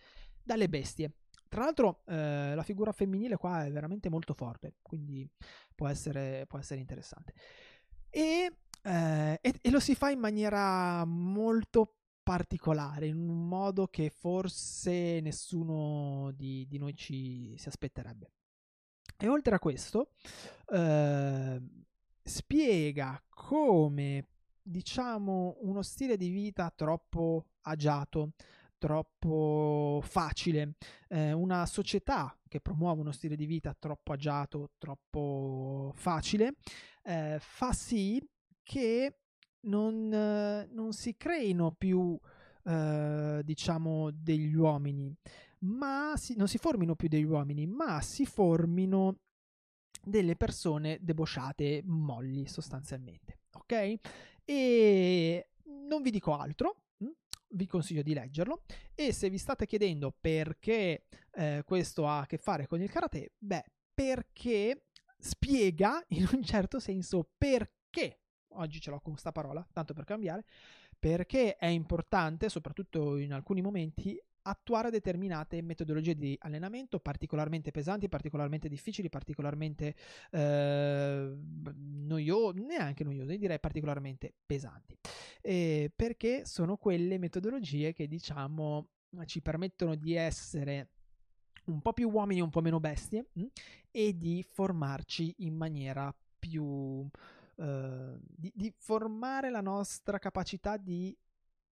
dalle 0.44 0.68
bestie. 0.68 1.14
Tra 1.48 1.64
l'altro 1.64 2.04
eh, 2.06 2.54
la 2.54 2.64
figura 2.64 2.92
femminile 2.92 3.38
qua 3.38 3.66
è 3.66 3.72
veramente 3.72 4.10
molto 4.10 4.34
forte, 4.34 4.76
quindi 4.82 5.28
può 5.74 5.88
essere, 5.88 6.46
può 6.48 6.60
essere 6.60 6.82
interessante. 6.82 7.34
E, 8.10 8.52
eh, 8.84 9.40
e, 9.42 9.54
e, 9.62 9.70
lo 9.72 9.80
si 9.80 9.96
fa 9.96 10.10
in 10.10 10.20
maniera 10.20 11.04
molto 11.06 11.99
particolare, 12.30 13.08
in 13.08 13.28
un 13.28 13.48
modo 13.48 13.88
che 13.88 14.12
forse 14.12 15.20
nessuno 15.20 16.32
di, 16.36 16.68
di 16.68 16.78
noi 16.78 16.96
ci 16.96 17.56
si 17.58 17.68
aspetterebbe. 17.68 18.34
E 19.18 19.28
oltre 19.28 19.56
a 19.56 19.60
questo, 19.60 20.12
eh, 20.72 21.60
spiega 22.22 23.20
come, 23.30 24.28
diciamo, 24.62 25.58
uno 25.62 25.82
stile 25.82 26.18
di 26.18 26.30
vita 26.30 26.70
troppo 26.70 27.54
agiato, 27.62 28.34
troppo 28.78 30.00
facile, 30.04 30.76
eh, 31.08 31.32
una 31.32 31.66
società 31.66 32.40
che 32.48 32.62
promuove 32.62 33.02
uno 33.02 33.12
stile 33.12 33.36
di 33.36 33.48
vita 33.48 33.74
troppo 33.74 34.12
agiato, 34.12 34.74
troppo 34.78 35.94
facile, 35.96 36.58
eh, 37.02 37.38
fa 37.40 37.74
sì 37.74 38.24
che 38.62 39.18
non, 39.62 40.08
non 40.72 40.94
si 40.94 41.16
creino 41.18 41.72
più, 41.72 42.18
eh, 42.64 43.42
diciamo, 43.44 44.12
degli 44.12 44.54
uomini, 44.54 45.16
ma 45.60 46.14
si, 46.16 46.36
non 46.36 46.48
si 46.48 46.58
formino 46.58 46.96
più 46.96 47.08
degli 47.08 47.24
uomini, 47.24 47.66
ma 47.66 48.02
si 48.02 48.26
formino 48.26 49.20
delle 50.04 50.36
persone 50.36 50.98
debosciate, 51.02 51.82
molli 51.86 52.48
sostanzialmente. 52.48 53.40
Ok? 53.54 54.00
E 54.46 55.50
non 55.90 56.02
vi 56.02 56.12
dico 56.12 56.34
altro, 56.34 56.84
hm? 56.98 57.10
vi 57.50 57.68
consiglio 57.68 58.02
di 58.02 58.14
leggerlo 58.14 58.64
e 58.96 59.12
se 59.12 59.30
vi 59.30 59.38
state 59.38 59.66
chiedendo 59.66 60.16
perché 60.20 61.06
eh, 61.32 61.64
questo 61.66 62.08
ha 62.08 62.20
a 62.20 62.26
che 62.26 62.38
fare 62.38 62.68
con 62.68 62.82
il 62.82 62.90
karate, 62.90 63.34
beh, 63.38 63.66
perché 63.94 64.86
spiega 65.18 66.04
in 66.10 66.28
un 66.32 66.44
certo 66.44 66.80
senso 66.80 67.30
perché 67.38 68.20
oggi 68.54 68.80
ce 68.80 68.90
l'ho 68.90 69.00
con 69.00 69.14
questa 69.14 69.32
parola, 69.32 69.66
tanto 69.72 69.94
per 69.94 70.06
cambiare, 70.06 70.46
perché 70.98 71.58
è 71.58 71.68
importante, 71.68 72.50
soprattutto 72.50 73.18
in 73.18 73.34
alcuni 73.34 73.62
momenti, 73.62 74.20
attuare 74.44 74.90
determinate 74.90 75.62
metodologie 75.62 76.16
di 76.16 76.36
allenamento 76.42 77.00
particolarmente 77.00 77.72
pesanti, 77.72 78.10
particolarmente 78.10 78.68
difficili, 78.68 79.10
particolarmente 79.10 79.96
eh, 80.32 81.38
noiose, 81.76 82.60
neanche 82.60 83.04
noiose, 83.04 83.38
direi 83.38 83.60
particolarmente 83.60 84.34
pesanti, 84.46 84.98
eh, 85.42 85.92
perché 85.96 86.46
sono 86.46 86.78
quelle 86.78 87.18
metodologie 87.18 87.94
che 87.94 88.08
diciamo 88.08 88.88
ci 89.26 89.42
permettono 89.42 89.96
di 89.96 90.14
essere 90.14 90.90
un 91.66 91.82
po' 91.82 91.94
più 91.94 92.10
uomini, 92.10 92.42
un 92.42 92.50
po' 92.50 92.62
meno 92.62 92.80
bestie 92.80 93.28
mh? 93.34 93.46
e 93.92 94.18
di 94.18 94.44
formarci 94.44 95.36
in 95.40 95.56
maniera 95.56 96.14
più 96.40 97.08
Ehm, 97.60 98.20
di, 98.24 98.52
di 98.56 98.74
formare 98.78 99.50
la 99.50 99.62
nostra 99.62 100.18
capacità 100.18 100.78
di 100.78 101.16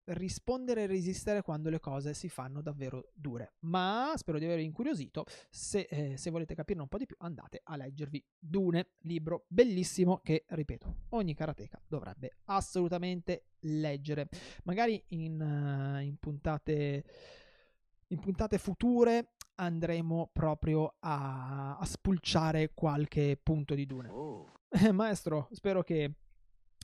rispondere 0.05 0.83
e 0.83 0.87
resistere 0.87 1.41
quando 1.41 1.69
le 1.69 1.79
cose 1.79 2.13
si 2.13 2.29
fanno 2.29 2.61
davvero 2.61 3.11
dure. 3.13 3.53
Ma 3.61 4.13
spero 4.15 4.39
di 4.39 4.45
aver 4.45 4.59
incuriosito. 4.59 5.25
Se, 5.49 5.87
eh, 5.89 6.17
se, 6.17 6.29
volete 6.29 6.55
capirne 6.55 6.81
un 6.81 6.87
po' 6.87 6.97
di 6.97 7.05
più, 7.05 7.15
andate 7.19 7.61
a 7.63 7.75
leggervi 7.75 8.23
Dune, 8.37 8.89
libro 9.01 9.45
bellissimo 9.47 10.19
che, 10.23 10.45
ripeto, 10.47 10.95
ogni 11.09 11.33
karateka 11.33 11.81
dovrebbe 11.87 12.37
assolutamente 12.45 13.45
leggere. 13.61 14.27
Magari 14.63 15.01
in, 15.09 15.39
uh, 15.39 16.01
in, 16.01 16.17
puntate, 16.17 17.03
in 18.07 18.19
puntate 18.19 18.57
future 18.57 19.33
andremo 19.55 20.29
proprio 20.33 20.95
a, 20.99 21.77
a 21.77 21.85
spulciare 21.85 22.73
qualche 22.73 23.39
punto 23.41 23.73
di 23.73 23.85
Dune. 23.85 24.09
Oh. 24.09 24.54
Maestro, 24.91 25.47
spero 25.51 25.83
che 25.83 26.11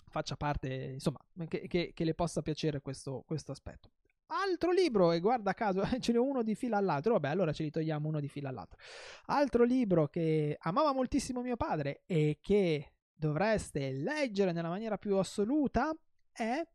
faccia 0.07 0.35
parte, 0.35 0.91
insomma, 0.93 1.19
che, 1.47 1.67
che, 1.67 1.91
che 1.93 2.03
le 2.03 2.13
possa 2.13 2.41
piacere 2.41 2.81
questo, 2.81 3.23
questo, 3.25 3.51
aspetto. 3.51 3.91
Altro 4.27 4.71
libro, 4.71 5.11
e 5.11 5.19
guarda 5.19 5.53
caso, 5.53 5.81
ce 5.99 6.11
n'è 6.11 6.17
uno 6.17 6.43
di 6.43 6.55
fila 6.55 6.77
all'altro, 6.77 7.13
vabbè, 7.13 7.29
allora 7.29 7.51
ce 7.51 7.63
li 7.63 7.69
togliamo 7.69 8.07
uno 8.07 8.19
di 8.19 8.27
fila 8.27 8.49
all'altro. 8.49 8.77
Altro 9.25 9.63
libro 9.63 10.07
che 10.07 10.57
amava 10.59 10.93
moltissimo 10.93 11.41
mio 11.41 11.57
padre 11.57 12.03
e 12.05 12.39
che 12.41 12.93
dovreste 13.13 13.91
leggere 13.91 14.51
nella 14.51 14.69
maniera 14.69 14.97
più 14.97 15.17
assoluta 15.17 15.95
è 16.31 16.65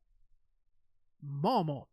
Momo, 1.20 1.88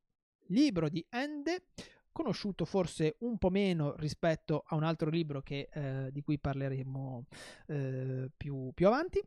libro 0.47 0.89
di 0.89 1.05
Ende, 1.09 1.67
conosciuto 2.13 2.63
forse 2.63 3.17
un 3.19 3.37
po' 3.37 3.49
meno 3.49 3.95
rispetto 3.97 4.63
a 4.65 4.75
un 4.75 4.83
altro 4.83 5.09
libro 5.09 5.41
che, 5.41 5.67
eh, 5.73 6.09
di 6.11 6.21
cui 6.21 6.39
parleremo 6.39 7.25
eh, 7.67 8.31
più, 8.35 8.71
più 8.73 8.87
avanti. 8.87 9.21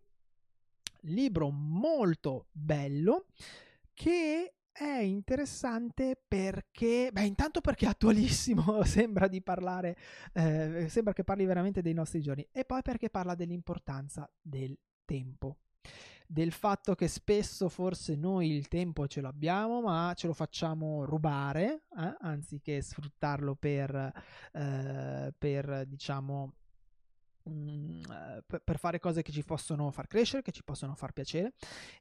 Libro 1.01 1.51
molto 1.51 2.47
bello 2.51 3.27
che 3.93 4.55
è 4.73 4.99
interessante 4.99 6.21
perché, 6.29 7.09
beh, 7.11 7.25
intanto 7.25 7.61
perché 7.61 7.87
è 7.87 7.89
attualissimo, 7.89 8.83
sembra 8.85 9.27
di 9.27 9.41
parlare, 9.41 9.97
eh, 10.35 10.87
sembra 10.89 11.15
che 11.15 11.25
parli 11.25 11.47
veramente 11.47 11.81
dei 11.81 11.95
nostri 11.95 12.21
giorni, 12.21 12.47
e 12.53 12.65
poi 12.65 12.83
perché 12.83 13.09
parla 13.09 13.35
dell'importanza 13.35 14.31
del 14.41 14.77
tempo 15.07 15.59
del 16.27 16.53
fatto 16.53 16.95
che 16.95 17.09
spesso 17.09 17.69
forse 17.69 18.17
noi 18.17 18.51
il 18.51 18.69
tempo 18.69 19.07
ce 19.07 19.21
l'abbiamo, 19.21 19.81
ma 19.81 20.13
ce 20.15 20.27
lo 20.27 20.33
facciamo 20.33 21.05
rubare, 21.05 21.85
eh? 21.99 22.17
anziché 22.21 22.83
sfruttarlo 22.83 23.55
per, 23.55 24.13
eh, 24.53 25.33
per 25.37 25.85
diciamo, 25.87 26.53
mm, 27.49 28.01
eh, 28.01 28.61
per 28.63 28.79
fare 28.79 28.99
cose 28.99 29.23
che 29.23 29.33
ci 29.33 29.45
possono 29.45 29.91
far 29.91 30.07
crescere, 30.07 30.43
che 30.43 30.53
ci 30.53 30.65
possono 30.65 30.95
far 30.95 31.13
piacere 31.13 31.55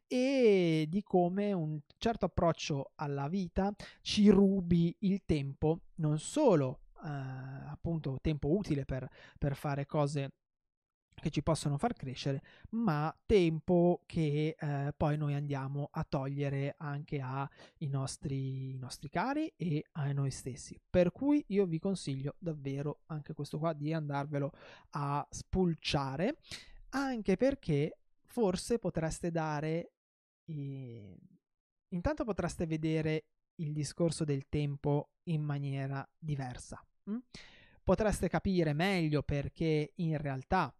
e 0.07 0.85
di 0.89 1.03
come 1.03 1.53
un 1.53 1.79
certo 1.97 2.25
approccio 2.25 2.91
alla 2.95 3.27
vita 3.27 3.73
ci 4.01 4.29
rubi 4.29 4.95
il 5.01 5.23
tempo, 5.25 5.81
non 5.95 6.17
solo 6.19 6.79
eh, 7.03 7.09
appunto 7.69 8.17
tempo 8.21 8.49
utile 8.55 8.85
per, 8.85 9.07
per 9.37 9.55
fare 9.55 9.85
cose 9.85 10.31
che 11.15 11.29
ci 11.29 11.41
possono 11.41 11.77
far 11.77 11.93
crescere, 11.93 12.43
ma 12.71 13.15
tempo 13.25 14.01
che 14.05 14.55
eh, 14.59 14.93
poi 14.95 15.17
noi 15.17 15.33
andiamo 15.33 15.89
a 15.91 16.03
togliere 16.03 16.75
anche 16.77 17.19
ai 17.19 17.47
nostri, 17.87 18.77
nostri 18.77 19.09
cari 19.09 19.51
e 19.55 19.85
a 19.93 20.11
noi 20.11 20.31
stessi. 20.31 20.79
Per 20.89 21.11
cui 21.11 21.43
io 21.47 21.65
vi 21.65 21.79
consiglio 21.79 22.35
davvero 22.37 23.01
anche 23.07 23.33
questo 23.33 23.57
qua 23.57 23.73
di 23.73 23.93
andarvelo 23.93 24.51
a 24.91 25.25
spulciare, 25.29 26.37
anche 26.89 27.37
perché 27.37 27.97
forse 28.23 28.79
potreste 28.79 29.31
dare... 29.31 29.91
Eh, 30.45 31.17
intanto 31.89 32.23
potreste 32.23 32.67
vedere 32.67 33.25
il 33.55 33.71
discorso 33.71 34.25
del 34.25 34.47
tempo 34.49 35.11
in 35.23 35.41
maniera 35.41 36.07
diversa. 36.17 36.85
Hm? 37.05 37.17
Potreste 37.83 38.27
capire 38.27 38.73
meglio 38.73 39.23
perché 39.23 39.93
in 39.95 40.17
realtà 40.17 40.73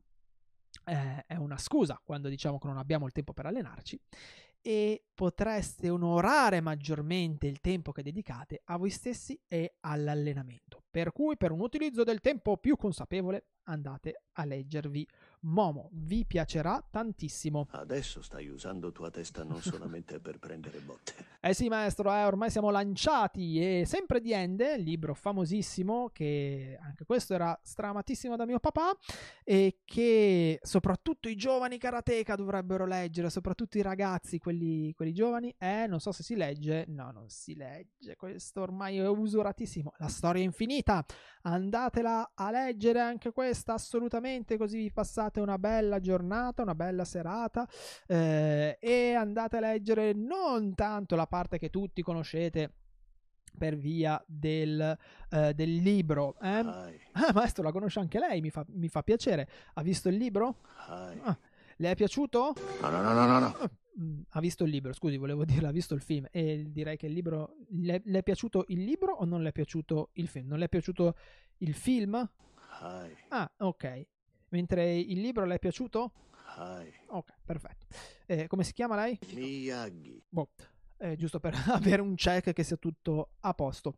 eh, 0.86 1.24
è 1.26 1.36
una 1.36 1.58
scusa 1.58 2.00
quando 2.04 2.30
diciamo 2.30 2.58
che 2.58 2.68
non 2.68 2.78
abbiamo 2.78 3.06
il 3.06 3.12
tempo 3.12 3.34
per 3.34 3.46
allenarci 3.46 4.00
e 4.62 5.04
potreste 5.14 5.90
onorare 5.90 6.60
maggiormente 6.60 7.46
il 7.46 7.60
tempo 7.62 7.92
che 7.92 8.02
dedicate 8.02 8.62
a 8.66 8.78
voi 8.78 8.90
stessi 8.90 9.40
e 9.48 9.76
all'allenamento. 9.82 10.82
Per 10.90 11.12
cui 11.12 11.38
per 11.38 11.52
un 11.52 11.60
utilizzo 11.60 12.04
del 12.04 12.20
tempo 12.20 12.58
più 12.58 12.76
consapevole 12.76 13.50
andate 13.66 14.24
a 14.34 14.46
leggervi 14.46 15.08
Momo, 15.46 15.90
vi 15.94 16.26
piacerà 16.26 16.84
tantissimo. 16.90 17.68
Adesso 17.70 18.22
stai 18.22 18.48
usando 18.48 18.92
tua 18.92 19.12
testa 19.12 19.44
non 19.44 19.62
solamente 19.62 20.20
per 20.20 20.40
prendere 20.40 20.80
botte. 20.80 21.14
Eh 21.46 21.54
sì, 21.54 21.68
maestro, 21.68 22.12
eh, 22.12 22.24
ormai 22.24 22.50
siamo 22.50 22.72
lanciati. 22.72 23.62
E 23.62 23.84
sempre 23.86 24.20
di 24.20 24.34
Ende, 24.34 24.80
libro 24.80 25.14
famosissimo, 25.14 26.10
che 26.12 26.76
anche 26.82 27.06
questo 27.06 27.36
era 27.36 27.56
stramatissimo 27.62 28.36
da 28.36 28.48
mio 28.48 28.58
papà, 28.58 28.98
e 29.44 29.82
che 29.86 30.60
soprattutto 30.64 31.30
i 31.30 31.36
giovani 31.36 31.78
karateka 31.78 32.36
dovrebbero 32.36 32.88
leggere, 32.88 33.30
soprattutto 33.30 33.78
i 33.78 33.84
ragazzi, 33.84 34.40
quelli, 34.40 34.92
quelli 34.96 35.14
giovani. 35.14 35.54
Eh, 35.60 35.86
non 35.86 36.00
so 36.00 36.12
se 36.12 36.24
si 36.24 36.36
legge. 36.36 36.86
No, 36.88 37.12
non 37.12 37.30
si 37.30 37.56
legge. 37.56 38.16
Questo 38.16 38.62
ormai 38.62 38.98
è 38.98 39.08
usuratissimo. 39.08 39.94
La 40.00 40.08
storia 40.08 40.42
infinita. 40.42 41.06
Andatela 41.44 42.32
a 42.34 42.50
leggere 42.50 43.02
anche 43.02 43.32
questa, 43.32 43.74
assolutamente, 43.74 44.58
così 44.58 44.78
vi 44.80 44.92
passate 44.92 45.35
passate 45.36 45.40
una 45.40 45.58
bella 45.58 46.00
giornata, 46.00 46.62
una 46.62 46.76
bella 46.76 47.04
serata 47.04 47.68
eh, 48.08 48.78
e 48.80 49.14
andate 49.14 49.58
a 49.58 49.60
leggere 49.60 50.14
non 50.14 50.74
tanto 50.76 51.16
la 51.16 51.28
parte 51.28 51.58
che 51.58 51.70
tutti 51.70 52.02
conoscete 52.02 52.72
per 53.58 53.78
via 53.78 54.22
del, 54.28 54.98
uh, 55.32 55.52
del 55.52 55.76
libro. 55.76 56.36
Eh? 56.42 56.48
Ah, 56.48 57.32
maestro, 57.34 57.64
la 57.64 57.72
conosce 57.72 58.00
anche 58.00 58.20
lei, 58.20 58.42
mi 58.42 58.50
fa, 58.50 58.66
mi 58.68 58.90
fa 58.90 59.02
piacere. 59.02 59.48
Ha 59.76 59.82
visto 59.82 60.10
il 60.10 60.16
libro? 60.16 60.58
Ah, 60.88 61.38
le 61.78 61.92
è 61.92 61.96
piaciuto? 61.96 62.54
No, 62.82 62.90
no, 62.90 63.02
no, 63.02 63.14
no, 63.14 63.26
no. 63.26 63.40
no. 63.40 63.70
Mm, 63.98 64.22
ha 64.32 64.42
visto 64.42 64.66
il 64.66 64.72
libro, 64.72 64.92
scusi, 64.92 65.16
volevo 65.16 65.46
dire, 65.46 65.68
ha 65.68 65.72
visto 65.72 65.94
il 65.94 66.02
film 66.02 66.28
e 66.32 66.66
direi 66.70 66.98
che 66.98 67.06
il 67.06 67.14
libro 67.14 67.56
le, 67.70 68.02
le, 68.04 68.20
è 68.20 68.24
piaciuto 68.24 68.66
il 68.68 68.84
libro 68.84 69.14
o 69.14 69.24
non 69.24 69.42
le 69.42 69.50
è 69.50 69.52
piaciuto 69.54 70.10
il 70.14 70.28
film? 70.28 70.48
Non 70.48 70.60
le 70.60 70.66
è 70.66 70.70
piaciuto 70.70 71.16
il 71.60 71.74
film? 71.74 72.30
Ah, 73.30 73.50
ok. 73.60 74.06
Mentre 74.56 74.96
il 74.96 75.20
libro 75.20 75.44
le 75.44 75.56
è 75.56 75.60
piaciuto? 75.60 76.14
Hai. 76.56 76.90
Ok, 77.08 77.34
perfetto. 77.44 77.88
Eh, 78.26 78.48
come 78.48 78.64
si 78.64 78.72
chiama 78.72 78.96
lei? 78.96 79.20
Miyagi. 79.34 80.24
Boh, 80.30 80.52
eh, 80.96 81.18
giusto 81.18 81.42
per 81.42 81.54
avere 81.74 82.02
un 82.02 82.16
check 82.16 82.54
che 82.54 82.64
sia 82.64 82.78
tutto 82.78 83.32
a 83.42 83.54
posto. 83.54 83.98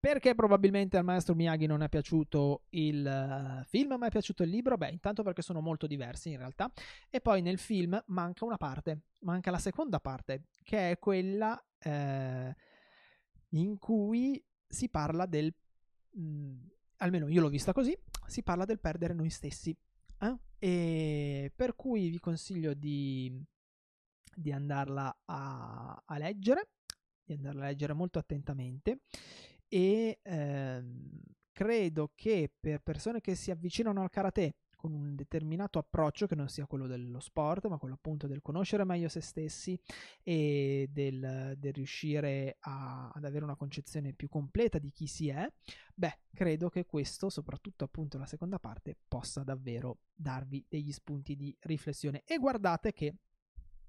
Perché 0.00 0.34
probabilmente 0.34 0.96
al 0.96 1.04
maestro 1.04 1.34
Miyagi 1.34 1.66
non 1.66 1.82
è 1.82 1.90
piaciuto 1.90 2.62
il 2.70 3.04
uh, 3.04 3.64
film, 3.66 3.96
ma 3.98 4.06
è 4.06 4.10
piaciuto 4.10 4.44
il 4.44 4.48
libro? 4.48 4.78
Beh, 4.78 4.88
intanto 4.88 5.22
perché 5.22 5.42
sono 5.42 5.60
molto 5.60 5.86
diversi 5.86 6.30
in 6.30 6.38
realtà. 6.38 6.72
E 7.10 7.20
poi 7.20 7.42
nel 7.42 7.58
film 7.58 8.02
manca 8.06 8.46
una 8.46 8.56
parte, 8.56 9.00
manca 9.20 9.50
la 9.50 9.58
seconda 9.58 10.00
parte, 10.00 10.44
che 10.62 10.92
è 10.92 10.98
quella 10.98 11.62
eh, 11.80 12.56
in 13.50 13.76
cui 13.76 14.42
si 14.66 14.88
parla 14.88 15.26
del... 15.26 15.52
Mh, 16.12 16.22
mm, 16.22 16.56
almeno 16.98 17.28
io 17.28 17.42
l'ho 17.42 17.48
vista 17.48 17.72
così, 17.72 17.96
si 18.28 18.42
parla 18.42 18.64
del 18.64 18.80
perdere 18.80 19.14
noi 19.14 19.30
stessi. 19.30 19.76
Eh? 20.20 20.36
E 20.58 21.52
per 21.54 21.74
cui 21.74 22.08
vi 22.10 22.18
consiglio 22.18 22.74
di, 22.74 23.42
di 24.34 24.52
andarla 24.52 25.16
a, 25.24 26.02
a, 26.04 26.18
leggere, 26.18 26.70
di 27.24 27.34
andarla 27.34 27.64
a 27.64 27.68
leggere 27.68 27.92
molto 27.92 28.18
attentamente 28.18 29.00
e 29.68 30.18
ehm, 30.22 31.10
credo 31.52 32.12
che 32.14 32.50
per 32.58 32.80
persone 32.80 33.20
che 33.20 33.34
si 33.34 33.50
avvicinano 33.50 34.02
al 34.02 34.10
karate 34.10 34.54
con 34.78 34.94
un 34.94 35.16
determinato 35.16 35.80
approccio 35.80 36.28
che 36.28 36.36
non 36.36 36.48
sia 36.48 36.66
quello 36.66 36.86
dello 36.86 37.18
sport, 37.18 37.66
ma 37.66 37.78
quello 37.78 37.94
appunto 37.94 38.28
del 38.28 38.40
conoscere 38.40 38.84
meglio 38.84 39.08
se 39.08 39.20
stessi 39.20 39.78
e 40.22 40.88
del, 40.92 41.56
del 41.58 41.72
riuscire 41.72 42.58
a, 42.60 43.10
ad 43.12 43.24
avere 43.24 43.44
una 43.44 43.56
concezione 43.56 44.12
più 44.12 44.28
completa 44.28 44.78
di 44.78 44.92
chi 44.92 45.08
si 45.08 45.28
è, 45.28 45.52
beh, 45.92 46.20
credo 46.32 46.68
che 46.68 46.86
questo, 46.86 47.28
soprattutto 47.28 47.82
appunto 47.82 48.18
la 48.18 48.26
seconda 48.26 48.60
parte, 48.60 48.96
possa 49.08 49.42
davvero 49.42 49.98
darvi 50.14 50.64
degli 50.68 50.92
spunti 50.92 51.34
di 51.34 51.54
riflessione. 51.62 52.22
E 52.24 52.38
guardate 52.38 52.92
che 52.92 53.14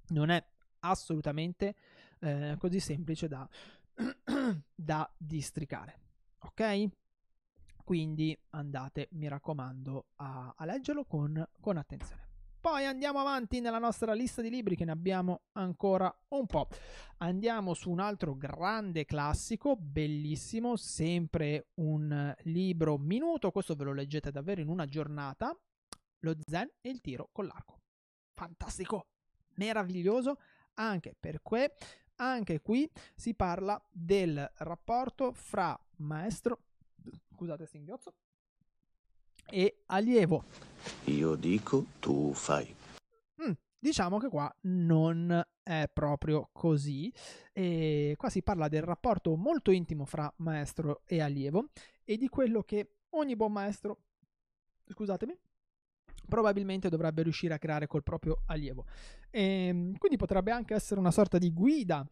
non 0.07 0.29
è 0.29 0.43
assolutamente 0.79 1.75
eh, 2.21 2.55
così 2.57 2.79
semplice 2.79 3.27
da, 3.27 3.47
da 4.73 5.13
districare. 5.15 5.99
Ok? 6.39 6.89
Quindi 7.89 8.37
andate, 8.51 9.07
mi 9.13 9.27
raccomando, 9.27 10.09
a, 10.17 10.53
a 10.55 10.65
leggerlo 10.65 11.05
con, 11.05 11.43
con 11.59 11.75
attenzione. 11.75 12.27
Poi 12.61 12.85
andiamo 12.85 13.17
avanti 13.17 13.61
nella 13.61 13.79
nostra 13.79 14.13
lista 14.13 14.43
di 14.43 14.51
libri 14.51 14.75
che 14.75 14.85
ne 14.85 14.91
abbiamo 14.91 15.45
ancora 15.53 16.15
un 16.27 16.45
po'. 16.45 16.67
Andiamo 17.17 17.73
su 17.73 17.89
un 17.89 17.99
altro 17.99 18.35
grande 18.35 19.05
classico, 19.05 19.75
bellissimo, 19.75 20.75
sempre 20.75 21.69
un 21.77 22.31
libro 22.43 22.99
minuto, 22.99 23.49
questo 23.49 23.73
ve 23.73 23.85
lo 23.85 23.93
leggete 23.93 24.29
davvero 24.29 24.61
in 24.61 24.67
una 24.67 24.85
giornata, 24.85 25.57
Lo 26.19 26.35
Zen 26.45 26.69
e 26.81 26.89
il 26.91 27.01
tiro 27.01 27.29
con 27.31 27.47
l'arco. 27.47 27.79
Fantastico, 28.35 29.07
meraviglioso, 29.55 30.37
anche 30.75 31.15
perché 31.19 31.73
anche 32.17 32.61
qui 32.61 32.87
si 33.15 33.33
parla 33.33 33.83
del 33.89 34.47
rapporto 34.57 35.31
fra 35.33 35.75
maestro 35.95 36.65
scusate 37.33 37.65
singhiozzo, 37.65 38.13
e 39.49 39.81
allievo. 39.87 40.43
Io 41.05 41.35
dico, 41.35 41.85
tu 41.99 42.33
fai. 42.33 42.73
Mm, 43.43 43.51
diciamo 43.77 44.19
che 44.19 44.29
qua 44.29 44.53
non 44.61 45.45
è 45.63 45.89
proprio 45.91 46.49
così. 46.51 47.11
E 47.51 48.15
qua 48.17 48.29
si 48.29 48.43
parla 48.43 48.67
del 48.67 48.83
rapporto 48.83 49.35
molto 49.35 49.71
intimo 49.71 50.05
fra 50.05 50.31
maestro 50.37 51.01
e 51.05 51.21
allievo 51.21 51.69
e 52.03 52.17
di 52.17 52.27
quello 52.27 52.63
che 52.63 52.95
ogni 53.11 53.35
buon 53.35 53.51
maestro, 53.51 53.99
scusatemi, 54.87 55.37
probabilmente 56.27 56.89
dovrebbe 56.89 57.23
riuscire 57.23 57.53
a 57.53 57.59
creare 57.59 57.87
col 57.87 58.03
proprio 58.03 58.43
allievo. 58.45 58.85
E, 59.29 59.67
ehm, 59.67 59.97
quindi 59.97 60.17
potrebbe 60.17 60.51
anche 60.51 60.73
essere 60.73 60.99
una 60.99 61.11
sorta 61.11 61.37
di 61.37 61.51
guida 61.51 62.07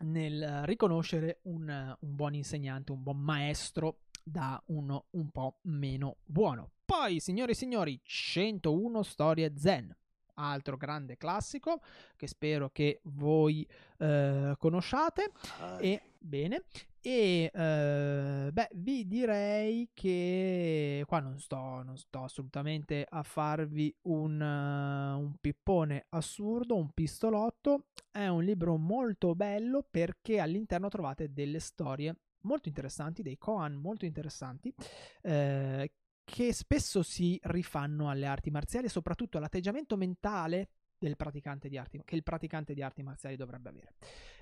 nel 0.00 0.62
riconoscere 0.64 1.40
un, 1.42 1.96
un 2.00 2.14
buon 2.14 2.34
insegnante, 2.34 2.92
un 2.92 3.02
buon 3.02 3.18
maestro 3.18 4.00
da 4.22 4.60
uno 4.66 5.06
un 5.10 5.30
po' 5.30 5.58
meno 5.62 6.16
buono. 6.24 6.70
Poi, 6.84 7.20
signore 7.20 7.52
e 7.52 7.54
signori, 7.54 8.00
101 8.02 9.02
storie 9.02 9.52
zen, 9.56 9.94
altro 10.34 10.76
grande 10.76 11.16
classico 11.16 11.80
che 12.16 12.26
spero 12.26 12.70
che 12.70 13.00
voi 13.04 13.66
eh, 13.98 14.54
conosciate. 14.58 15.32
E 15.80 16.00
bene. 16.18 16.64
E 17.08 17.52
eh, 17.54 18.50
beh, 18.52 18.70
vi 18.72 19.06
direi 19.06 19.90
che 19.94 21.04
qua 21.06 21.20
non 21.20 21.38
sto, 21.38 21.84
non 21.84 21.96
sto 21.96 22.24
assolutamente 22.24 23.06
a 23.08 23.22
farvi 23.22 23.94
un, 24.08 24.40
uh, 24.40 25.16
un 25.16 25.36
pippone 25.40 26.06
assurdo, 26.08 26.74
un 26.74 26.90
pistolotto. 26.90 27.84
È 28.10 28.26
un 28.26 28.42
libro 28.42 28.76
molto 28.76 29.36
bello 29.36 29.86
perché 29.88 30.40
all'interno 30.40 30.88
trovate 30.88 31.32
delle 31.32 31.60
storie 31.60 32.12
molto 32.40 32.66
interessanti, 32.66 33.22
dei 33.22 33.38
koan 33.38 33.74
molto 33.74 34.04
interessanti, 34.04 34.74
eh, 35.22 35.92
che 36.24 36.52
spesso 36.52 37.04
si 37.04 37.38
rifanno 37.44 38.10
alle 38.10 38.26
arti 38.26 38.50
marziali 38.50 38.86
e 38.86 38.90
soprattutto 38.90 39.38
all'atteggiamento 39.38 39.96
mentale 39.96 40.70
del 40.98 41.14
praticante 41.14 41.68
di 41.68 41.78
arti, 41.78 42.00
che 42.04 42.16
il 42.16 42.24
praticante 42.24 42.74
di 42.74 42.82
arti 42.82 43.04
marziali 43.04 43.36
dovrebbe 43.36 43.68
avere. 43.68 43.94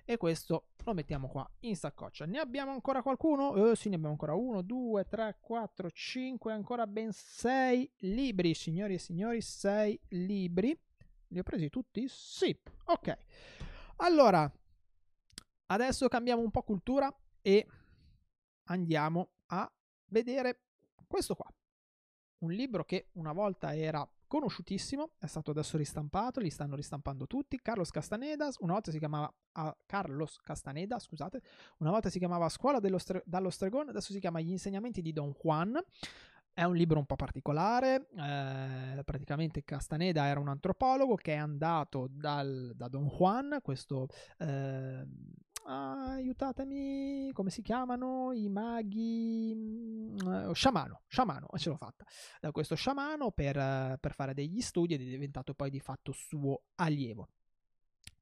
E 0.06 0.18
questo 0.18 0.66
lo 0.84 0.92
mettiamo 0.92 1.28
qua 1.28 1.48
in 1.60 1.76
saccoccia. 1.76 2.26
Ne 2.26 2.38
abbiamo 2.38 2.72
ancora 2.72 3.02
qualcuno? 3.02 3.70
Eh, 3.70 3.74
sì, 3.74 3.88
ne 3.88 3.94
abbiamo 3.94 4.12
ancora 4.12 4.34
uno, 4.34 4.60
due, 4.60 5.06
tre, 5.06 5.38
quattro, 5.40 5.90
cinque, 5.90 6.52
ancora 6.52 6.86
ben 6.86 7.10
sei 7.12 7.90
libri, 8.00 8.52
signori 8.52 8.94
e 8.94 8.98
signori, 8.98 9.40
sei 9.40 9.98
libri. 10.08 10.78
Li 11.28 11.38
ho 11.38 11.42
presi 11.42 11.70
tutti? 11.70 12.04
Sì, 12.06 12.54
ok. 12.84 13.18
Allora, 13.96 14.50
adesso 15.66 16.08
cambiamo 16.08 16.42
un 16.42 16.50
po' 16.50 16.62
cultura 16.62 17.12
e 17.40 17.66
andiamo 18.64 19.30
a 19.46 19.72
vedere 20.06 20.64
questo 21.06 21.34
qua. 21.34 21.50
un 22.44 22.52
libro 22.52 22.84
che 22.84 23.08
una 23.12 23.32
volta 23.32 23.74
era 23.74 24.06
conosciutissimo, 24.26 25.10
è 25.18 25.26
stato 25.26 25.50
adesso 25.50 25.76
ristampato, 25.76 26.40
li 26.40 26.50
stanno 26.50 26.76
ristampando 26.76 27.26
tutti. 27.26 27.60
Carlos 27.60 27.90
Castanedas, 27.90 28.56
una 28.60 28.72
volta 28.72 28.90
si 28.90 28.98
chiamava 28.98 29.32
uh, 29.54 29.70
Carlos 29.86 30.38
Castaneda, 30.40 30.98
scusate, 30.98 31.40
una 31.78 31.90
volta 31.90 32.10
si 32.10 32.18
chiamava 32.18 32.48
Scuola 32.48 32.80
stre- 32.98 33.22
dallo 33.24 33.50
Stregone, 33.50 33.90
adesso 33.90 34.12
si 34.12 34.20
chiama 34.20 34.40
Gli 34.40 34.50
insegnamenti 34.50 35.02
di 35.02 35.12
Don 35.12 35.32
Juan. 35.40 35.78
È 36.52 36.62
un 36.62 36.76
libro 36.76 37.00
un 37.00 37.04
po' 37.04 37.16
particolare, 37.16 38.06
eh, 38.16 39.02
praticamente 39.02 39.64
Castaneda 39.64 40.26
era 40.26 40.38
un 40.38 40.46
antropologo 40.46 41.16
che 41.16 41.32
è 41.32 41.36
andato 41.36 42.06
dal, 42.08 42.72
da 42.76 42.86
Don 42.86 43.08
Juan, 43.08 43.58
questo 43.60 44.06
eh, 44.38 45.04
aiutatemi, 45.64 47.30
come 47.32 47.50
si 47.50 47.62
chiamano 47.62 48.32
i 48.32 48.48
maghi? 48.48 49.52
Mm, 49.54 50.52
sciamano, 50.52 51.02
sciamano, 51.06 51.48
ce 51.56 51.70
l'ho 51.70 51.76
fatta. 51.76 52.04
Da 52.40 52.52
questo 52.52 52.74
sciamano 52.74 53.30
per, 53.30 53.98
per 54.00 54.14
fare 54.14 54.34
degli 54.34 54.60
studi 54.60 54.94
ed 54.94 55.00
è 55.00 55.04
diventato 55.04 55.54
poi 55.54 55.70
di 55.70 55.80
fatto 55.80 56.12
suo 56.12 56.62
allievo. 56.76 57.28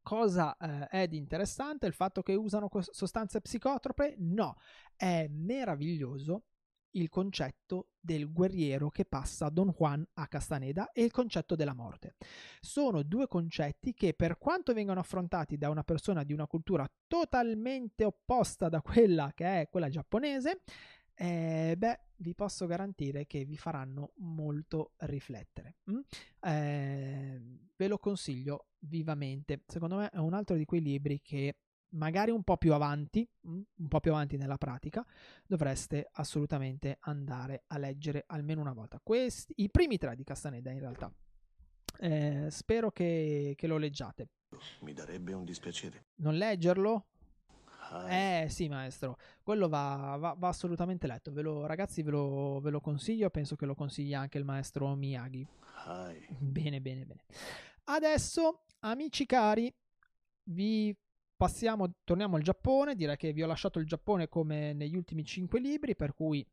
Cosa 0.03 0.57
eh, 0.57 0.87
è 0.89 1.09
di 1.09 1.17
interessante? 1.17 1.87
Il 1.87 1.95
fatto 1.95 2.23
che 2.23 2.35
usano 2.35 2.69
sostanze 2.91 3.41
psicotrope? 3.41 4.17
No, 4.19 4.57
è 4.97 5.29
meraviglioso 5.29 6.45
il 6.93 7.09
concetto 7.09 7.91
del 8.01 8.33
guerriero 8.33 8.91
che 8.91 9.05
passa 9.05 9.49
Don 9.49 9.73
Juan 9.77 10.05
a 10.15 10.27
Castaneda 10.27 10.91
e 10.93 11.03
il 11.05 11.11
concetto 11.11 11.55
della 11.55 11.75
morte. 11.75 12.17
Sono 12.61 13.03
due 13.03 13.29
concetti 13.29 13.95
che 13.95 14.15
per 14.15 14.39
quanto 14.39 14.73
vengano 14.73 15.01
affrontati 15.01 15.57
da 15.57 15.71
una 15.71 15.85
persona 15.85 16.25
di 16.25 16.33
una 16.33 16.47
cultura 16.47 16.91
totalmente 17.07 18.05
opposta 18.05 18.69
da 18.69 18.81
quella 18.83 19.33
che 19.35 19.61
è 19.61 19.69
quella 19.69 19.89
giapponese, 19.89 20.63
eh, 21.15 21.75
beh, 21.77 22.01
vi 22.17 22.35
posso 22.35 22.67
garantire 22.67 23.27
che 23.27 23.45
vi 23.45 23.57
faranno 23.57 24.13
molto 24.17 24.93
riflettere. 24.99 25.77
Mm? 25.91 26.01
Eh, 26.41 27.43
ve 27.77 27.89
lo 27.89 27.99
consiglio 27.99 28.69
vivamente. 28.81 29.63
Secondo 29.67 29.97
me 29.97 30.11
è 30.11 30.19
un 30.19 30.35
altro 30.35 30.57
di 30.57 30.65
quei 30.65 30.81
libri 30.81 31.21
che 31.21 31.57
magari 31.93 32.31
un 32.31 32.43
po' 32.43 32.57
più 32.57 32.73
avanti, 32.73 33.29
mm, 33.47 33.61
un 33.77 33.89
po' 33.89 34.01
più 34.01 34.13
avanti 34.13 34.37
nella 34.37 34.59
pratica, 34.59 35.05
dovreste 35.47 36.09
assolutamente 36.13 36.99
andare 37.01 37.65
a 37.69 37.79
leggere 37.79 38.25
almeno 38.27 38.61
una 38.61 38.73
volta. 38.73 39.01
Questi, 39.03 39.55
I 39.57 39.71
primi 39.71 39.99
tre 39.99 40.15
di 40.15 40.25
Castaneda 40.25 40.71
in 40.71 40.81
realtà. 40.81 41.13
Eh, 41.99 42.49
spero 42.51 42.91
che, 42.91 43.55
che, 43.57 43.67
lo 43.67 43.77
leggiate. 43.77 44.29
Mi 44.81 44.93
darebbe 44.93 45.33
un 45.33 45.45
dispiacere. 45.45 46.07
Non 46.17 46.35
leggerlo? 46.35 47.07
Ah. 47.91 48.11
Eh 48.11 48.49
sì, 48.49 48.69
maestro, 48.69 49.19
quello 49.43 49.69
va, 49.69 50.17
va, 50.19 50.35
va 50.37 50.49
assolutamente 50.49 51.07
letto. 51.07 51.31
Ve 51.33 51.43
lo, 51.43 51.67
ragazzi, 51.67 52.03
ve 52.03 52.11
lo, 52.11 52.61
ve 52.61 52.71
lo, 52.71 52.81
consiglio. 52.81 53.29
Penso 53.31 53.57
che 53.57 53.67
lo 53.67 53.75
consigli 53.75 54.15
anche 54.15 54.39
il 54.39 54.45
maestro 54.45 54.95
Miyagi. 54.95 55.47
Hi. 55.87 56.27
Bene, 56.39 56.81
bene, 56.81 57.05
bene. 57.05 57.25
Adesso, 57.85 58.65
amici 58.81 59.27
cari, 59.27 59.73
vi 60.45 60.97
Passiamo, 61.43 61.93
torniamo 62.05 62.37
al 62.37 62.43
Giappone, 62.43 62.95
direi 62.95 63.17
che 63.17 63.33
vi 63.33 63.43
ho 63.43 63.49
lasciato 63.49 63.81
il 63.81 63.85
Giappone 63.85 64.29
come 64.29 64.73
negli 64.75 64.95
ultimi 64.95 65.25
cinque 65.25 65.59
libri, 65.59 65.97
per 65.97 66.15
cui 66.15 66.47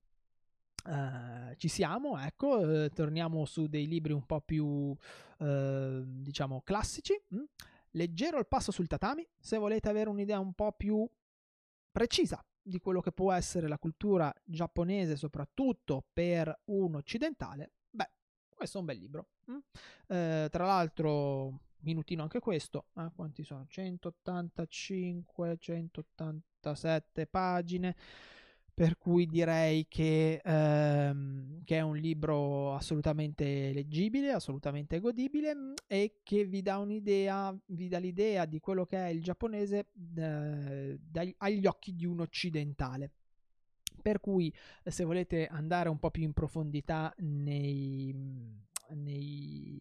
Uh, 0.86 1.54
ci 1.58 1.68
siamo, 1.68 2.18
ecco, 2.18 2.58
uh, 2.58 2.90
torniamo 2.90 3.44
su 3.44 3.68
dei 3.68 3.86
libri 3.86 4.14
un 4.14 4.26
po' 4.26 4.40
più, 4.40 4.66
uh, 4.66 6.04
diciamo, 6.06 6.62
classici. 6.62 7.14
Mm? 7.36 7.44
Leggero 7.92 8.40
il 8.40 8.48
passo 8.48 8.72
sul 8.72 8.88
tatami, 8.88 9.28
se 9.38 9.58
volete 9.58 9.90
avere 9.90 10.10
un'idea 10.10 10.40
un 10.40 10.54
po' 10.54 10.72
più 10.72 11.08
precisa 11.92 12.44
di 12.62 12.80
quello 12.80 13.02
che 13.02 13.12
può 13.12 13.34
essere 13.34 13.68
la 13.68 13.78
cultura 13.78 14.34
giapponese, 14.46 15.18
soprattutto 15.18 16.06
per 16.14 16.62
un 16.68 16.96
occidentale, 16.96 17.74
beh, 17.90 18.10
questo 18.56 18.78
è 18.78 18.80
un 18.80 18.86
bel 18.88 18.98
libro. 18.98 19.28
Mm? 19.52 19.58
tra 20.08 20.66
l'altro, 20.66 21.60
minutino 21.82 22.24
anche 22.24 22.40
questo, 22.40 22.88
eh, 22.98 23.10
quanti 23.16 23.44
sono? 23.44 23.66
185, 23.68 25.58
187 25.60 27.28
pagine, 27.28 27.96
per 28.74 28.98
cui 28.98 29.26
direi 29.26 29.88
che, 29.90 30.42
ehm, 30.44 31.64
che, 31.66 31.78
è 31.78 31.82
un 31.82 31.98
libro 31.98 32.76
assolutamente 32.76 33.74
leggibile, 33.74 34.32
assolutamente 34.32 35.00
godibile 35.00 35.54
mm, 35.54 35.74
e 35.88 36.20
che 36.24 36.46
vi 36.46 36.62
dà 36.62 36.78
un'idea, 36.78 37.54
vi 37.68 37.88
dà 37.90 37.98
l'idea 37.98 38.46
di 38.46 38.60
quello 38.60 38.86
che 38.86 38.98
è 38.98 39.10
il 39.10 39.22
giapponese 39.22 39.88
eh, 40.16 40.98
dagli, 41.02 41.36
agli 41.40 41.66
occhi 41.66 41.94
di 41.94 42.06
un 42.06 42.22
occidentale. 42.22 43.12
Per 44.02 44.22
cui 44.22 44.54
se 44.86 45.04
volete 45.04 45.46
andare 45.48 45.90
un 45.90 46.00
po' 46.00 46.10
più 46.10 46.24
in 46.24 46.32
profondità 46.32 47.14
nei, 47.18 48.16
nei 48.92 49.78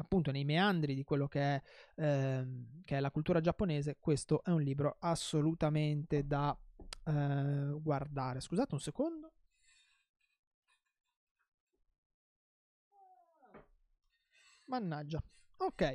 appunto 0.00 0.30
nei 0.30 0.44
meandri 0.44 0.94
di 0.94 1.04
quello 1.04 1.28
che 1.28 1.40
è, 1.40 1.62
ehm, 1.96 2.82
che 2.84 2.96
è, 2.96 3.00
la 3.00 3.10
cultura 3.10 3.40
giapponese, 3.40 3.96
questo 4.00 4.42
è 4.42 4.50
un 4.50 4.62
libro 4.62 4.96
assolutamente 5.00 6.26
da 6.26 6.56
eh, 7.04 7.72
guardare. 7.80 8.40
Scusate 8.40 8.74
un 8.74 8.80
secondo. 8.80 9.32
Mannaggia. 14.66 15.22
Ok, 15.58 15.94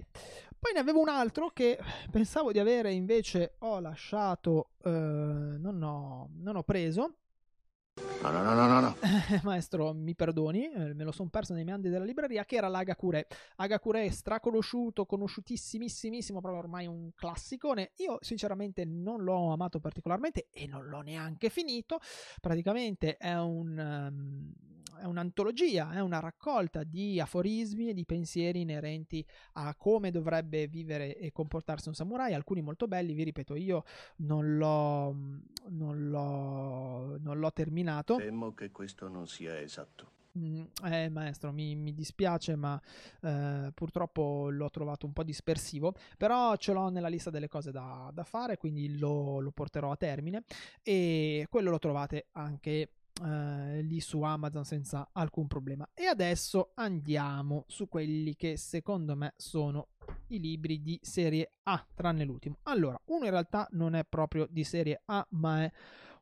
poi 0.59 0.73
ne 0.73 0.79
avevo 0.79 0.99
un 0.99 1.09
altro 1.09 1.49
che 1.49 1.79
pensavo 2.11 2.51
di 2.51 2.59
avere 2.59 2.91
invece 2.91 3.55
ho 3.59 3.79
lasciato, 3.79 4.73
eh, 4.83 4.89
non, 4.91 5.81
ho, 5.81 6.29
non 6.35 6.55
ho 6.57 6.63
preso, 6.63 7.15
No, 8.21 8.29
no, 8.29 8.43
no, 8.43 8.67
no, 8.67 8.79
no. 8.81 8.97
Maestro, 9.43 9.93
mi 9.93 10.15
perdoni, 10.15 10.69
eh, 10.69 10.93
me 10.93 11.03
lo 11.03 11.11
sono 11.13 11.29
perso 11.29 11.53
nei 11.53 11.63
meandri 11.63 11.89
della 11.89 12.03
libreria, 12.03 12.43
che 12.43 12.57
era 12.57 12.67
l'Agakure. 12.67 13.27
Agakure 13.57 14.09
straconosciuto, 14.11 15.05
conosciutissimissimo, 15.05 16.41
proprio 16.41 16.61
ormai 16.61 16.87
un 16.87 17.11
classicone. 17.15 17.91
Io 17.97 18.17
sinceramente 18.21 18.83
non 18.83 19.23
l'ho 19.23 19.53
amato 19.53 19.79
particolarmente 19.79 20.47
e 20.51 20.67
non 20.67 20.87
l'ho 20.87 21.01
neanche 21.01 21.49
finito. 21.49 21.99
Praticamente 22.41 23.15
è 23.17 23.39
un... 23.39 23.77
Um, 23.77 24.53
è 24.99 25.05
un'antologia, 25.05 25.91
è 25.91 25.99
una 25.99 26.19
raccolta 26.19 26.83
di 26.83 27.19
aforismi 27.19 27.89
e 27.89 27.93
di 27.93 28.05
pensieri 28.05 28.61
inerenti 28.61 29.25
a 29.53 29.75
come 29.75 30.11
dovrebbe 30.11 30.67
vivere 30.67 31.17
e 31.17 31.31
comportarsi 31.31 31.87
un 31.87 31.95
samurai, 31.95 32.33
alcuni 32.33 32.61
molto 32.61 32.87
belli, 32.87 33.13
vi 33.13 33.23
ripeto, 33.23 33.55
io 33.55 33.83
non 34.17 34.57
l'ho, 34.57 35.15
non 35.69 36.09
l'ho, 36.09 37.17
non 37.19 37.39
l'ho 37.39 37.51
terminato. 37.51 38.17
Temo 38.17 38.53
che 38.53 38.71
questo 38.71 39.07
non 39.07 39.27
sia 39.27 39.59
esatto. 39.59 40.13
Mm, 40.37 40.63
eh, 40.83 41.07
maestro, 41.09 41.53
mi, 41.53 41.75
mi 41.75 41.93
dispiace, 41.93 42.57
ma 42.57 42.79
eh, 43.21 43.71
purtroppo 43.73 44.49
l'ho 44.49 44.69
trovato 44.69 45.05
un 45.05 45.13
po' 45.13 45.23
dispersivo. 45.23 45.93
Però 46.17 46.55
ce 46.57 46.73
l'ho 46.73 46.89
nella 46.89 47.07
lista 47.07 47.29
delle 47.29 47.47
cose 47.47 47.71
da, 47.71 48.09
da 48.13 48.23
fare, 48.25 48.57
quindi 48.57 48.97
lo, 48.97 49.39
lo, 49.39 49.51
porterò 49.51 49.91
a 49.91 49.95
termine. 49.95 50.43
E 50.83 51.47
quello 51.49 51.69
lo 51.69 51.79
trovate 51.79 52.27
anche 52.33 52.89
eh, 53.23 53.81
lì 53.81 53.99
su 54.01 54.21
Amazon 54.21 54.65
senza 54.65 55.09
alcun 55.11 55.47
problema. 55.47 55.89
E 55.93 56.05
adesso 56.05 56.71
andiamo 56.75 57.63
su 57.67 57.87
quelli 57.87 58.35
che 58.35 58.57
secondo 58.57 59.15
me 59.15 59.33
sono 59.37 59.89
i 60.27 60.39
libri 60.39 60.81
di 60.81 60.99
serie 61.01 61.53
A, 61.63 61.85
tranne 61.93 62.25
l'ultimo. 62.25 62.57
Allora, 62.63 62.99
uno 63.05 63.25
in 63.25 63.31
realtà 63.31 63.67
non 63.71 63.95
è 63.95 64.03
proprio 64.03 64.47
di 64.49 64.63
serie 64.63 65.01
A, 65.05 65.25
ma 65.31 65.63
è 65.63 65.71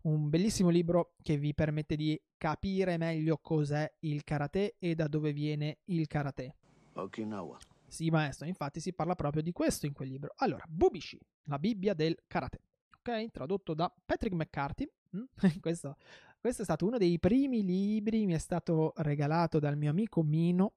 un 0.01 0.29
bellissimo 0.29 0.69
libro 0.69 1.15
che 1.21 1.37
vi 1.37 1.53
permette 1.53 1.95
di 1.95 2.19
capire 2.37 2.97
meglio 2.97 3.37
cos'è 3.37 3.91
il 3.99 4.23
karate 4.23 4.75
e 4.77 4.95
da 4.95 5.07
dove 5.07 5.31
viene 5.33 5.79
il 5.85 6.07
karate. 6.07 6.55
Okinawa. 6.93 7.57
Sì, 7.87 8.09
maestro, 8.09 8.47
infatti 8.47 8.79
si 8.79 8.93
parla 8.93 9.15
proprio 9.15 9.41
di 9.41 9.51
questo 9.51 9.85
in 9.85 9.93
quel 9.93 10.09
libro. 10.09 10.33
Allora, 10.37 10.63
Bubishi, 10.67 11.19
la 11.43 11.59
Bibbia 11.59 11.93
del 11.93 12.17
karate. 12.27 12.59
Ok, 12.97 13.31
tradotto 13.31 13.73
da 13.73 13.93
Patrick 14.05 14.35
McCarthy. 14.35 14.89
Mm? 15.15 15.23
questo 15.61 15.97
questo 16.43 16.63
è 16.63 16.65
stato 16.65 16.85
uno 16.85 16.97
dei 16.97 17.19
primi 17.19 17.63
libri, 17.63 18.25
mi 18.25 18.33
è 18.33 18.37
stato 18.37 18.91
regalato 18.97 19.59
dal 19.59 19.77
mio 19.77 19.89
amico 19.89 20.23
Mino 20.23 20.73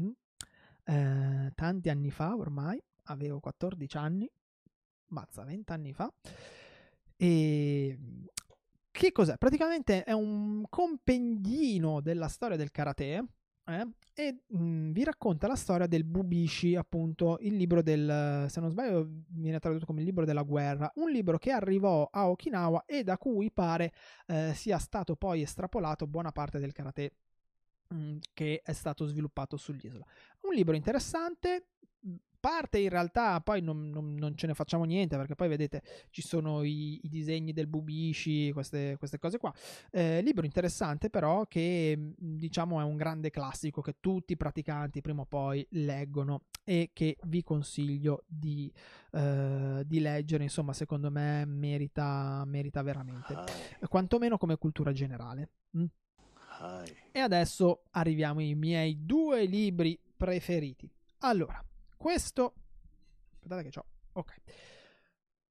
mm, 0.00 0.10
eh, 0.84 1.52
tanti 1.56 1.88
anni 1.88 2.12
fa 2.12 2.36
ormai, 2.36 2.80
avevo 3.06 3.40
14 3.40 3.96
anni, 3.96 4.30
mazza, 5.06 5.42
20 5.42 5.72
anni 5.72 5.92
fa. 5.92 6.12
E 7.16 7.98
che 8.92 9.10
cos'è? 9.10 9.38
Praticamente 9.38 10.04
è 10.04 10.12
un 10.12 10.64
compendino 10.68 12.00
della 12.00 12.28
storia 12.28 12.56
del 12.56 12.70
karate 12.70 13.24
eh? 13.68 13.86
e 14.14 14.42
mh, 14.46 14.90
vi 14.90 15.04
racconta 15.04 15.46
la 15.46 15.54
storia 15.54 15.86
del 15.86 16.04
Bubishi, 16.04 16.74
appunto 16.74 17.38
il 17.40 17.54
libro 17.54 17.82
del, 17.82 18.46
se 18.48 18.60
non 18.60 18.70
sbaglio 18.70 19.06
viene 19.28 19.58
tradotto 19.58 19.86
come 19.86 20.00
il 20.00 20.06
libro 20.06 20.24
della 20.24 20.42
guerra, 20.42 20.90
un 20.96 21.10
libro 21.10 21.38
che 21.38 21.50
arrivò 21.50 22.08
a 22.10 22.28
Okinawa 22.28 22.84
e 22.86 23.04
da 23.04 23.18
cui 23.18 23.50
pare 23.50 23.92
eh, 24.26 24.52
sia 24.54 24.78
stato 24.78 25.16
poi 25.16 25.42
estrapolato 25.42 26.06
buona 26.06 26.32
parte 26.32 26.58
del 26.58 26.72
karate 26.72 27.12
mh, 27.88 28.16
che 28.32 28.62
è 28.64 28.72
stato 28.72 29.04
sviluppato 29.04 29.56
sull'isola. 29.56 30.04
Un 30.42 30.54
libro 30.54 30.74
interessante, 30.74 31.66
parte 32.40 32.78
in 32.78 32.88
realtà 32.88 33.40
poi 33.40 33.60
non, 33.60 33.90
non, 33.90 34.14
non, 34.14 34.36
ce 34.36 34.46
ne 34.46 34.54
facciamo 34.54 34.84
niente 34.84 35.16
perché 35.16 35.34
poi 35.34 35.48
vedete 35.48 35.82
ci 36.10 36.22
sono 36.22 36.62
i, 36.62 37.00
i 37.04 37.08
disegni 37.08 37.52
del 37.52 37.66
Bubishi, 37.66 38.50
queste, 38.52 38.96
queste 38.98 39.18
cose 39.18 39.38
qua. 39.38 39.52
Eh, 39.90 40.20
libro 40.22 40.44
interessante 40.44 41.10
però 41.10 41.46
che 41.46 42.14
diciamo 42.16 42.80
è 42.80 42.84
un 42.84 42.96
grande 42.96 43.30
classico 43.30 43.80
che 43.80 43.96
tutti 44.00 44.32
i 44.32 44.36
praticanti 44.36 45.00
prima 45.00 45.22
o 45.22 45.26
poi 45.26 45.66
leggono 45.70 46.44
e 46.64 46.90
che 46.92 47.16
vi 47.24 47.42
consiglio 47.42 48.24
di, 48.26 48.70
eh, 49.12 49.82
di 49.86 50.00
leggere, 50.00 50.42
insomma 50.42 50.72
secondo 50.72 51.10
me 51.10 51.44
merita, 51.46 52.42
merita 52.46 52.82
veramente, 52.82 53.34
quantomeno 53.88 54.36
come 54.36 54.56
cultura 54.58 54.92
generale. 54.92 55.50
Mm? 55.76 55.84
E 57.12 57.20
adesso 57.20 57.84
arriviamo 57.92 58.40
ai 58.40 58.54
miei 58.54 59.04
due 59.04 59.44
libri 59.44 59.98
preferiti. 60.16 60.90
Allora, 61.20 61.62
questo... 61.98 62.54
Aspettate 63.32 63.62
che 63.64 63.70
c'ho. 63.70 63.84
Ok. 64.12 64.34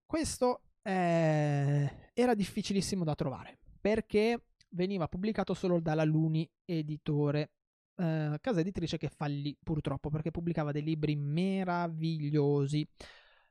Questo 0.05 0.61
eh, 0.81 2.11
era 2.13 2.33
difficilissimo 2.33 3.03
da 3.03 3.13
trovare 3.13 3.59
perché 3.79 4.45
veniva 4.69 5.07
pubblicato 5.07 5.53
solo 5.53 5.79
dalla 5.79 6.03
Luni 6.03 6.49
Editore, 6.65 7.51
eh, 7.95 8.37
casa 8.41 8.59
editrice 8.61 8.97
che 8.97 9.09
fallì 9.09 9.55
purtroppo 9.61 10.09
perché 10.09 10.31
pubblicava 10.31 10.71
dei 10.71 10.83
libri 10.83 11.15
meravigliosi. 11.15 12.87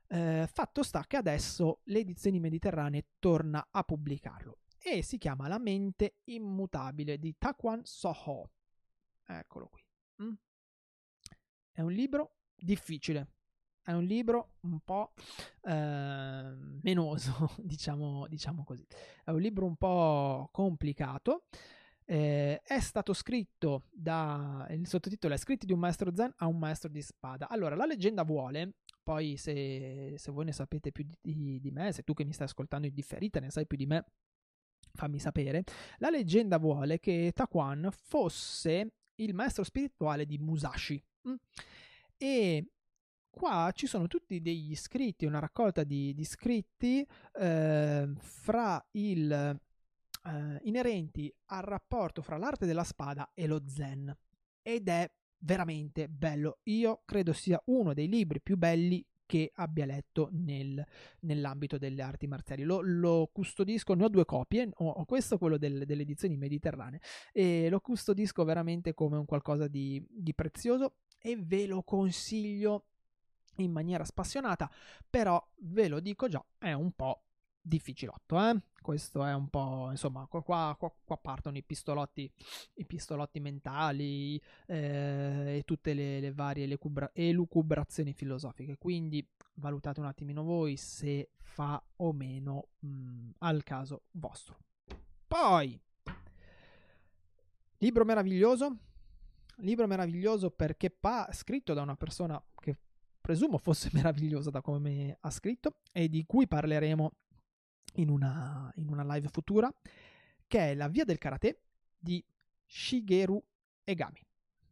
Eh, 0.09 0.47
fatto 0.51 0.83
sta 0.83 1.03
che 1.05 1.17
adesso 1.17 1.81
le 1.85 1.99
edizioni 1.99 2.39
mediterranee 2.39 3.07
torna 3.19 3.67
a 3.69 3.83
pubblicarlo 3.83 4.59
e 4.79 5.03
si 5.03 5.17
chiama 5.17 5.47
La 5.47 5.59
mente 5.59 6.17
immutabile 6.25 7.17
di 7.17 7.35
Takwan 7.37 7.81
Soho. 7.83 8.51
Eccolo 9.25 9.67
qui. 9.67 9.81
Mm? 10.23 10.33
È 11.71 11.81
un 11.81 11.91
libro 11.91 12.36
difficile. 12.57 13.27
È 13.81 13.93
un 13.93 14.03
libro 14.03 14.55
un 14.61 14.79
po' 14.81 15.13
eh, 15.63 16.53
menoso, 16.81 17.51
diciamo, 17.63 18.27
diciamo 18.27 18.63
così. 18.63 18.85
È 19.23 19.29
un 19.29 19.39
libro 19.39 19.65
un 19.65 19.77
po' 19.77 20.49
complicato. 20.51 21.45
Eh, 22.09 22.61
è 22.61 22.79
stato 22.79 23.13
scritto 23.13 23.83
da 23.91 24.65
il 24.69 24.87
sottotitolo 24.87 25.33
è 25.33 25.37
Scritti 25.37 25.65
di 25.65 25.73
un 25.73 25.79
maestro 25.79 26.13
zen 26.15 26.33
a 26.37 26.47
un 26.47 26.57
maestro 26.57 26.89
di 26.89 27.01
spada. 27.01 27.47
Allora, 27.49 27.75
la 27.75 27.85
leggenda 27.85 28.23
vuole, 28.23 28.75
poi 29.03 29.37
se, 29.37 30.15
se 30.17 30.31
voi 30.31 30.45
ne 30.45 30.51
sapete 30.51 30.91
più 30.91 31.05
di, 31.21 31.59
di, 31.59 31.71
me, 31.71 31.91
se 31.91 32.03
tu 32.03 32.13
che 32.13 32.25
mi 32.25 32.33
stai 32.33 32.47
ascoltando 32.47 32.87
in 32.87 32.93
differita 32.93 33.39
ne 33.39 33.49
sai 33.49 33.67
più 33.67 33.77
di 33.77 33.85
me, 33.85 34.05
fammi 34.93 35.19
sapere. 35.19 35.63
La 35.99 36.09
leggenda 36.09 36.57
vuole 36.57 36.99
che 36.99 37.31
Taquan 37.33 37.89
fosse 37.91 38.95
il 39.15 39.33
maestro 39.33 39.63
spirituale 39.63 40.25
di 40.25 40.37
Musashi. 40.37 41.01
Mm? 41.27 41.35
E 42.17 42.65
qua 43.29 43.71
ci 43.73 43.85
sono 43.85 44.07
tutti 44.07 44.41
degli 44.41 44.75
scritti, 44.75 45.25
una 45.25 45.39
raccolta 45.39 45.83
di, 45.83 46.13
di 46.13 46.23
scritti 46.23 47.07
eh, 47.39 48.11
fra 48.17 48.85
il, 48.91 49.31
eh, 49.31 50.59
inerenti 50.63 51.33
al 51.47 51.61
rapporto 51.61 52.21
fra 52.21 52.37
l'arte 52.37 52.65
della 52.65 52.83
spada 52.83 53.31
e 53.33 53.47
lo 53.47 53.61
zen. 53.67 54.15
Ed 54.61 54.87
è 54.87 55.09
veramente 55.39 56.09
bello. 56.09 56.59
Io 56.63 57.01
credo 57.05 57.33
sia 57.33 57.61
uno 57.65 57.93
dei 57.93 58.07
libri 58.07 58.41
più 58.41 58.57
belli 58.57 59.05
che 59.27 59.51
abbia 59.55 59.85
letto 59.85 60.29
nel, 60.31 60.83
nell'ambito 61.19 61.77
delle 61.77 62.01
arti 62.01 62.25
marziali. 62.25 62.63
Lo, 62.63 62.79
lo, 62.81 63.29
custodisco, 63.31 63.93
ne 63.93 64.05
ho 64.05 64.09
due 64.09 64.25
copie, 64.25 64.69
ho, 64.73 64.89
ho 64.89 65.05
questo, 65.05 65.37
quello 65.37 65.57
del, 65.57 65.85
delle 65.85 66.01
edizioni 66.01 66.37
mediterranee, 66.37 67.01
e 67.33 67.69
lo 67.69 67.79
custodisco 67.79 68.43
veramente 68.45 68.93
come 68.93 69.17
un 69.17 69.25
qualcosa 69.25 69.67
di, 69.67 70.03
di 70.09 70.33
prezioso 70.33 70.95
e 71.27 71.35
ve 71.35 71.67
lo 71.67 71.83
consiglio 71.83 72.85
in 73.57 73.71
maniera 73.71 74.05
spassionata, 74.05 74.71
però 75.09 75.45
ve 75.57 75.89
lo 75.89 75.99
dico 75.99 76.29
già, 76.29 76.43
è 76.57 76.71
un 76.71 76.93
po' 76.93 77.23
difficilotto, 77.59 78.39
eh? 78.39 78.61
Questo 78.81 79.25
è 79.25 79.33
un 79.33 79.49
po', 79.49 79.89
insomma, 79.91 80.25
qua, 80.27 80.41
qua, 80.41 80.77
qua 80.77 81.17
partono 81.17 81.57
i 81.57 81.63
pistolotti, 81.63 82.31
i 82.75 82.85
pistolotti 82.85 83.41
mentali 83.41 84.41
eh, 84.67 85.57
e 85.57 85.63
tutte 85.65 85.93
le, 85.93 86.21
le 86.21 86.31
varie 86.31 86.65
lecubra- 86.65 87.11
elucubrazioni 87.13 88.13
filosofiche. 88.13 88.77
Quindi 88.77 89.27
valutate 89.55 89.99
un 89.99 90.05
attimino 90.05 90.43
voi 90.43 90.77
se 90.77 91.31
fa 91.35 91.83
o 91.97 92.13
meno 92.13 92.69
mh, 92.79 92.87
mm, 92.87 93.29
al 93.39 93.63
caso 93.63 94.03
vostro. 94.11 94.57
Poi, 95.27 95.77
libro 97.79 98.05
meraviglioso, 98.05 98.77
libro 99.57 99.87
meraviglioso 99.87 100.49
perché 100.51 100.89
pa- 100.89 101.29
scritto 101.31 101.73
da 101.73 101.81
una 101.81 101.95
persona 101.95 102.41
che 102.59 102.77
presumo 103.19 103.57
fosse 103.57 103.89
meravigliosa 103.93 104.49
da 104.49 104.61
come 104.61 105.17
ha 105.19 105.29
scritto 105.31 105.79
e 105.91 106.07
di 106.09 106.25
cui 106.25 106.47
parleremo 106.47 107.11
in 107.95 108.09
una, 108.09 108.71
in 108.75 108.89
una 108.89 109.03
live 109.03 109.29
futura, 109.29 109.73
che 110.45 110.71
è 110.71 110.75
La 110.75 110.87
via 110.87 111.03
del 111.03 111.17
karate 111.17 111.61
di 111.97 112.23
Shigeru 112.65 113.41
Egami. 113.83 114.21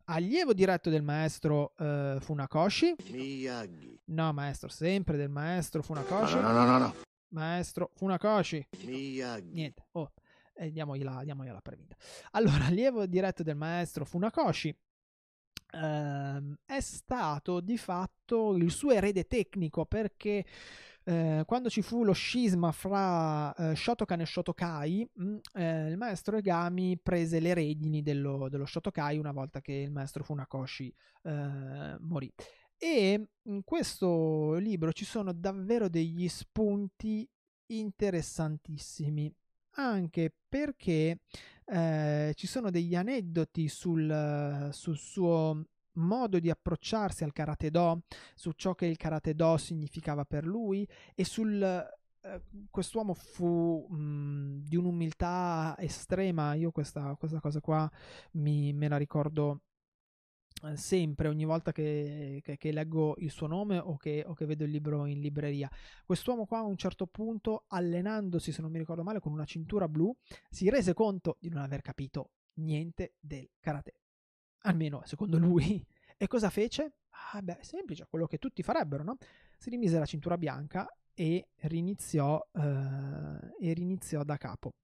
Allievo 0.07 0.53
diretto 0.53 0.91
del 0.91 1.01
maestro 1.01 1.73
uh, 1.77 2.19
Funakoshi. 2.19 2.95
Miyagi. 3.09 3.99
No, 4.05 4.31
maestro, 4.33 4.69
sempre 4.69 5.17
del 5.17 5.29
maestro 5.29 5.81
Funakoshi. 5.81 6.35
No, 6.35 6.41
no, 6.41 6.51
no, 6.51 6.65
no. 6.65 6.77
no. 6.77 6.95
Maestro 7.29 7.89
Funakoshi. 7.95 8.67
Miyagi. 8.83 9.51
Niente. 9.51 9.87
Oh, 9.93 10.11
e 10.55 10.71
diamogliela, 10.71 11.23
diamogliela 11.23 11.61
per 11.61 11.75
vinta. 11.75 11.95
Allora, 12.31 12.65
allievo 12.65 13.05
diretto 13.05 13.43
del 13.43 13.55
maestro 13.55 14.05
Funakoshi 14.05 14.75
ehm, 15.71 16.55
è 16.65 16.79
stato 16.79 17.59
di 17.59 17.77
fatto 17.77 18.55
il 18.55 18.71
suo 18.71 18.91
erede 18.91 19.25
tecnico 19.25 19.85
perché 19.85 20.45
eh, 21.07 21.43
quando 21.45 21.69
ci 21.69 21.83
fu 21.83 22.03
lo 22.03 22.13
scisma 22.13 22.71
fra 22.71 23.53
eh, 23.53 23.75
Shotokan 23.75 24.21
e 24.21 24.25
Shotokai, 24.25 25.09
mh, 25.13 25.23
mm, 25.23 25.37
eh, 25.53 25.89
il 25.91 25.97
maestro 25.97 26.37
Egami 26.37 26.97
prese 26.97 27.39
le 27.39 27.53
redini 27.53 28.01
dello, 28.01 28.49
dello, 28.49 28.65
Shotokai 28.65 29.17
una 29.19 29.31
volta 29.31 29.61
che 29.61 29.73
il 29.73 29.91
maestro 29.91 30.23
Funakoshi 30.23 30.93
eh, 31.23 31.95
morì. 31.99 32.31
E 32.77 33.27
in 33.43 33.63
questo 33.63 34.55
libro 34.55 34.91
ci 34.91 35.05
sono 35.05 35.31
davvero 35.31 35.87
degli 35.89 36.27
spunti 36.27 37.27
interessantissimi 37.67 39.33
anche 39.75 40.33
perché 40.47 41.19
eh, 41.65 42.33
ci 42.35 42.47
sono 42.47 42.69
degli 42.69 42.95
aneddoti 42.95 43.67
sul, 43.67 44.69
sul 44.71 44.97
suo 44.97 45.65
modo 45.93 46.39
di 46.39 46.49
approcciarsi 46.49 47.23
al 47.23 47.31
karate 47.31 47.71
do, 47.71 48.03
su 48.33 48.51
ciò 48.51 48.75
che 48.75 48.85
il 48.85 48.97
karate 48.97 49.33
do 49.33 49.57
significava 49.57 50.25
per 50.25 50.45
lui 50.45 50.88
e 51.13 51.23
sul 51.23 51.61
eh, 51.61 52.41
quest'uomo 52.69 53.13
fu 53.13 53.85
mh, 53.88 54.63
di 54.63 54.75
un'umiltà 54.75 55.75
estrema. 55.77 56.53
Io 56.55 56.71
questa, 56.71 57.15
questa 57.15 57.39
cosa 57.39 57.61
qua 57.61 57.89
mi, 58.31 58.73
me 58.73 58.88
la 58.88 58.97
ricordo 58.97 59.61
sempre, 60.75 61.28
ogni 61.28 61.45
volta 61.45 61.71
che, 61.71 62.41
che, 62.43 62.58
che, 62.58 62.71
leggo 62.71 63.15
il 63.19 63.30
suo 63.30 63.47
nome 63.47 63.78
o 63.78 63.97
che, 63.97 64.23
o 64.25 64.34
che 64.34 64.45
vedo 64.45 64.63
il 64.63 64.71
libro 64.71 65.06
in 65.06 65.19
libreria. 65.19 65.69
Quest'uomo 66.06 66.45
qua 66.45 66.60
a 66.60 66.63
un 66.63 66.78
certo 66.78 67.06
punto, 67.06 67.65
allenandosi, 67.67 68.51
se 68.51 68.62
non 68.62 68.71
mi 68.71 68.80
ricordo 68.80 69.04
male, 69.04 69.19
con 69.19 69.32
una 69.32 69.45
cintura 69.45 69.88
blu, 69.88 70.15
si 70.49 70.69
rese 70.69 70.93
conto 70.93 71.38
di 71.39 71.49
non 71.49 71.62
aver 71.62 71.82
capito 71.82 72.32
niente 72.56 73.13
del 73.19 73.49
karate. 73.60 73.93
Almeno 74.63 75.01
secondo 75.06 75.38
lui. 75.38 75.86
E 76.17 76.28
cosa 76.28 76.49
fece? 76.49 76.99
Ah, 77.34 77.41
beh, 77.41 77.58
semplice, 77.60 78.08
quello 78.10 78.25
che 78.25 78.38
tutti 78.38 78.63
farebbero, 78.63 79.04
no? 79.04 79.17
Si 79.58 79.69
rimise 79.69 79.99
la 79.99 80.06
cintura 80.06 80.38
bianca 80.38 80.88
e 81.13 81.49
riniziò, 81.63 82.41
eh, 82.54 83.54
e 83.60 83.73
riniziò 83.73 84.23
da 84.23 84.38
capo 84.38 84.75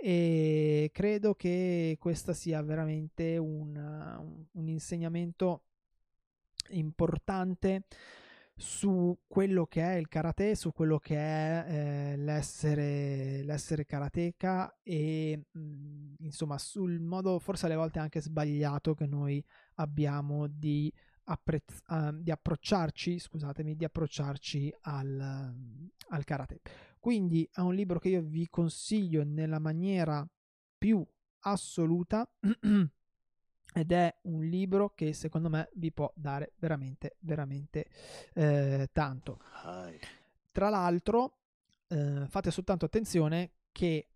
e 0.00 0.90
credo 0.92 1.34
che 1.34 1.96
questo 1.98 2.32
sia 2.32 2.62
veramente 2.62 3.36
un, 3.36 4.46
un 4.52 4.68
insegnamento 4.68 5.64
importante 6.70 7.82
su 8.54 9.16
quello 9.26 9.66
che 9.66 9.82
è 9.82 9.94
il 9.96 10.08
karate, 10.08 10.54
su 10.54 10.72
quello 10.72 10.98
che 10.98 11.16
è 11.16 11.64
eh, 12.12 12.16
l'essere, 12.16 13.42
l'essere 13.42 13.84
karateka 13.84 14.78
e 14.82 15.46
mh, 15.50 15.60
mm, 15.60 16.14
insomma 16.20 16.58
sul 16.58 17.00
modo 17.00 17.40
forse 17.40 17.66
alle 17.66 17.76
volte 17.76 17.98
anche 17.98 18.20
sbagliato 18.20 18.94
che 18.94 19.06
noi 19.06 19.44
abbiamo 19.74 20.46
di, 20.48 20.92
apprezz- 21.28 21.82
uh, 21.88 22.12
di 22.12 22.30
approcciarci, 22.30 23.18
scusatemi, 23.18 23.76
di 23.76 23.84
approcciarci 23.84 24.74
al, 24.82 25.54
al 26.08 26.24
karate. 26.24 26.60
Quindi 26.98 27.48
è 27.52 27.60
un 27.60 27.74
libro 27.74 27.98
che 27.98 28.08
io 28.08 28.22
vi 28.22 28.48
consiglio 28.48 29.22
nella 29.24 29.58
maniera 29.58 30.26
più 30.76 31.04
assoluta 31.40 32.28
ed 33.74 33.92
è 33.92 34.16
un 34.22 34.44
libro 34.44 34.94
che 34.94 35.12
secondo 35.12 35.48
me 35.48 35.68
vi 35.74 35.92
può 35.92 36.10
dare 36.14 36.52
veramente, 36.58 37.16
veramente 37.20 37.88
eh, 38.34 38.88
tanto. 38.92 39.40
Tra 40.50 40.68
l'altro, 40.68 41.38
eh, 41.88 42.26
fate 42.28 42.50
soltanto 42.50 42.84
attenzione 42.84 43.52
che 43.70 44.08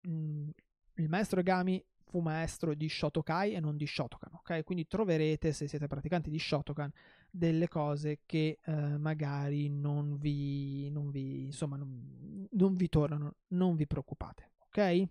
mh, 0.00 0.10
mm, 0.10 0.48
il 0.96 1.08
maestro 1.08 1.40
Egami 1.40 1.84
fu 2.12 2.20
maestro 2.20 2.74
di 2.74 2.90
Shotokai 2.90 3.54
e 3.54 3.60
non 3.60 3.78
di 3.78 3.86
Shotokan, 3.86 4.34
ok? 4.34 4.64
Quindi 4.64 4.86
troverete, 4.86 5.50
se 5.54 5.66
siete 5.66 5.86
praticanti 5.86 6.28
di 6.28 6.38
Shotokan, 6.38 6.92
delle 7.30 7.68
cose 7.68 8.20
che 8.26 8.58
eh, 8.62 8.98
magari 8.98 9.70
non 9.70 10.18
vi, 10.18 10.90
non 10.90 11.10
vi, 11.10 11.44
insomma, 11.44 11.78
non, 11.78 12.46
non 12.50 12.74
vi 12.74 12.90
tornano, 12.90 13.36
non 13.48 13.76
vi 13.76 13.86
preoccupate, 13.86 14.50
ok? 14.66 15.08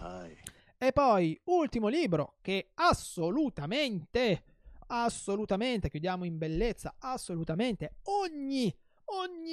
Hai. 0.00 0.36
E 0.76 0.90
poi, 0.92 1.40
ultimo 1.44 1.86
libro 1.86 2.38
che 2.40 2.70
assolutamente, 2.74 4.42
assolutamente, 4.88 5.88
chiudiamo 5.88 6.24
in 6.24 6.36
bellezza, 6.36 6.96
assolutamente 6.98 7.98
ogni, 8.06 8.76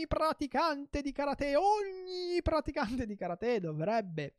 ogni 0.02 0.08
praticante 0.08 1.02
di 1.02 1.12
karate, 1.12 1.56
ogni 1.56 2.42
praticante 2.42 3.06
di 3.06 3.16
karate 3.16 3.60
dovrebbe 3.60 4.36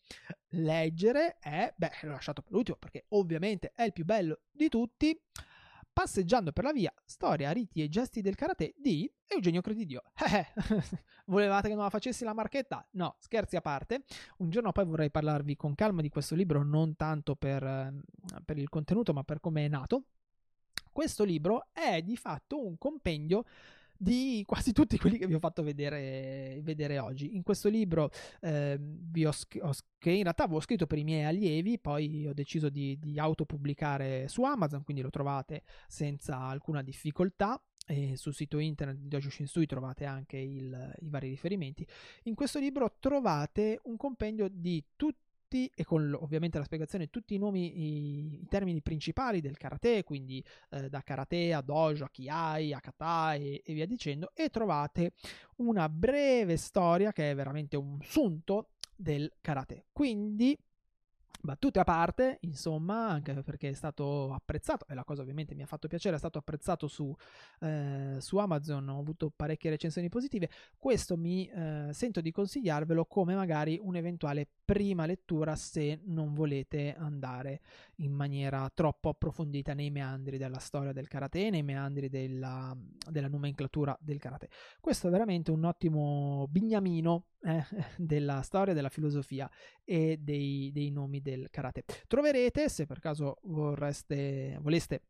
leggere 0.51 1.39
è, 1.39 1.73
beh, 1.77 1.91
l'ho 2.03 2.11
lasciato 2.11 2.43
per 2.43 2.53
l'ultimo 2.53 2.77
perché 2.79 3.05
ovviamente 3.11 3.73
è 3.75 3.85
il 3.85 3.93
più 3.93 4.05
bello 4.05 4.41
di 4.51 4.69
tutti, 4.69 5.19
Passeggiando 5.95 6.53
per 6.53 6.65
la 6.65 6.73
via, 6.73 6.91
storia, 7.05 7.51
riti 7.51 7.83
e 7.83 7.91
gesti 7.91 8.23
del 8.23 8.35
karate 8.35 8.73
di 8.79 9.13
Eugenio 9.27 9.61
Credidio. 9.61 10.05
Eh, 10.27 10.47
volevate 11.27 11.69
che 11.69 11.75
non 11.75 11.85
la 11.85 11.91
facessi 11.91 12.25
la 12.25 12.33
marchetta? 12.33 12.89
No, 12.93 13.17
scherzi 13.19 13.57
a 13.57 13.61
parte. 13.61 14.05
Un 14.39 14.49
giorno 14.49 14.73
poi 14.73 14.87
vorrei 14.87 15.11
parlarvi 15.11 15.55
con 15.55 15.75
calma 15.75 16.01
di 16.01 16.09
questo 16.09 16.35
libro, 16.35 16.63
non 16.63 16.97
tanto 16.97 17.37
per, 17.37 17.63
ehm, 17.63 18.03
per 18.43 18.57
il 18.57 18.71
contenuto, 18.71 19.13
ma 19.13 19.23
per 19.23 19.41
come 19.41 19.67
è 19.67 19.69
nato. 19.69 20.05
Questo 20.91 21.25
libro 21.25 21.69
è 21.75 22.01
di 22.01 22.17
fatto 22.17 22.65
un 22.65 22.79
compendio 22.79 23.45
di 24.03 24.43
quasi 24.45 24.73
tutti 24.73 24.99
quelli 24.99 25.17
che 25.17 25.29
vi 25.29 25.35
ho 25.35 25.39
fatto 25.39 25.63
vedere, 25.63 26.59
vedere 26.63 26.99
oggi. 26.99 27.37
In 27.37 27.45
questo 27.45 27.69
libro 27.69 28.11
eh, 28.41 28.77
ho, 29.25 29.31
ho, 29.61 29.73
che 29.97 30.11
in 30.11 30.23
realtà 30.23 30.43
avevo 30.45 30.59
scritto 30.59 30.89
per 30.89 30.99
i 30.99 31.05
miei 31.05 31.23
allievi, 31.25 31.79
poi 31.79 32.27
ho 32.27 32.35
deciso 32.35 32.69
di, 32.69 32.99
di 32.99 33.17
autopubblicare 33.21 34.27
su 34.27 34.43
Amazon, 34.43 34.83
quindi 34.83 35.03
lo 35.03 35.11
trovate 35.11 35.63
senza 35.87 36.39
alcuna 36.39 36.83
difficoltà. 36.83 37.63
E 37.85 38.17
sul 38.17 38.33
sito 38.33 38.59
internet 38.59 38.97
di 38.97 39.09
Dojo 39.09 39.29
Shinsui 39.29 39.67
trovate 39.67 40.05
anche 40.05 40.37
il, 40.37 40.95
i 41.01 41.09
vari 41.09 41.29
riferimenti. 41.29 41.87
In 42.25 42.35
questo 42.35 42.61
libro 42.61 42.97
trovate 43.01 43.81
un 43.85 43.97
compendio 43.97 44.49
di 44.49 44.85
tutti 44.95 45.32
tutti 45.53 45.71
e 45.75 45.85
con 45.85 46.17
ovviamente 46.19 46.57
la 46.57 46.65
spiegazione 46.65 47.11
tutti 47.11 47.35
i 47.35 47.39
nomi, 47.39 47.79
i, 47.79 48.41
i 48.43 48.47
termini 48.49 48.81
principali 48.81 49.41
del 49.41 49.59
karate, 49.59 50.03
quindi 50.03 50.43
eh, 50.71 50.89
da 50.89 51.03
karate 51.03 51.53
a 51.53 51.61
dojo, 51.61 52.05
a 52.05 52.11
kiai, 52.11 52.73
a 52.73 52.81
kata 52.81 53.35
e, 53.35 53.63
e 53.65 53.75
via 53.75 53.87
dicendo, 53.87 54.31
e 54.35 54.49
trovate 54.49 55.13
una 55.57 55.89
breve 55.91 56.57
storia 56.57 57.13
che 57.13 57.31
è 57.31 57.35
veramente 57.35 57.77
un 57.77 57.99
sunto 58.01 58.71
del 58.97 59.31
karate. 59.41 59.87
Quindi 59.93 60.57
Battute 61.41 61.81
a 61.81 61.85
parte, 61.85 62.39
insomma, 62.43 63.09
anche 63.09 63.35
perché 63.43 63.71
è 63.71 63.73
stato 63.73 64.33
apprezzato, 64.33 64.87
e 64.89 64.95
la 64.95 65.03
cosa 65.03 65.23
ovviamente 65.23 65.55
mi 65.55 65.63
ha 65.63 65.67
fatto 65.67 65.89
piacere, 65.89 66.15
è 66.15 66.19
stato 66.19 66.39
apprezzato 66.39 66.87
su, 66.87 67.13
eh, 67.61 68.17
su 68.21 68.37
Amazon, 68.37 68.89
ho 68.89 69.01
avuto 69.01 69.33
parecchie 69.35 69.71
recensioni 69.71 70.09
positive, 70.09 70.49
questo 70.77 71.17
mi 71.17 71.49
eh, 71.49 71.89
sento 71.93 72.21
di 72.21 72.31
consigliarvelo 72.31 73.07
come 73.07 73.35
magari 73.35 73.79
un'eventuale 73.83 74.49
prima 74.65 75.05
lettura 75.05 75.57
se 75.57 76.01
non 76.05 76.33
volete 76.33 76.95
andare 76.95 77.61
in 77.97 78.13
maniera 78.13 78.71
troppo 78.73 79.09
approfondita 79.09 79.75
nei 79.75 79.91
meandri 79.91 80.39
della 80.39 80.59
storia 80.59 80.93
del 80.93 81.09
karate, 81.09 81.51
nei 81.51 81.63
meandri 81.63 82.09
della, 82.09 82.77
della 83.11 83.29
nomenclatura 83.29 83.97
del 84.01 84.19
karate. 84.19 84.49
Questo 84.81 85.09
è 85.09 85.11
veramente 85.11 85.51
un 85.51 85.65
ottimo 85.65 86.47
bignamino 86.49 87.27
eh, 87.43 87.65
della 87.97 88.43
storia, 88.43 88.75
della 88.75 88.89
filosofia 88.89 89.51
e 89.85 90.19
dei, 90.19 90.71
dei 90.73 90.91
nomi 90.91 91.21
del 91.23 91.49
karate. 91.51 91.85
Troverete, 92.07 92.69
se 92.69 92.87
per 92.87 92.99
caso 92.99 93.39
vorreste, 93.45 94.59
voleste 94.61 95.03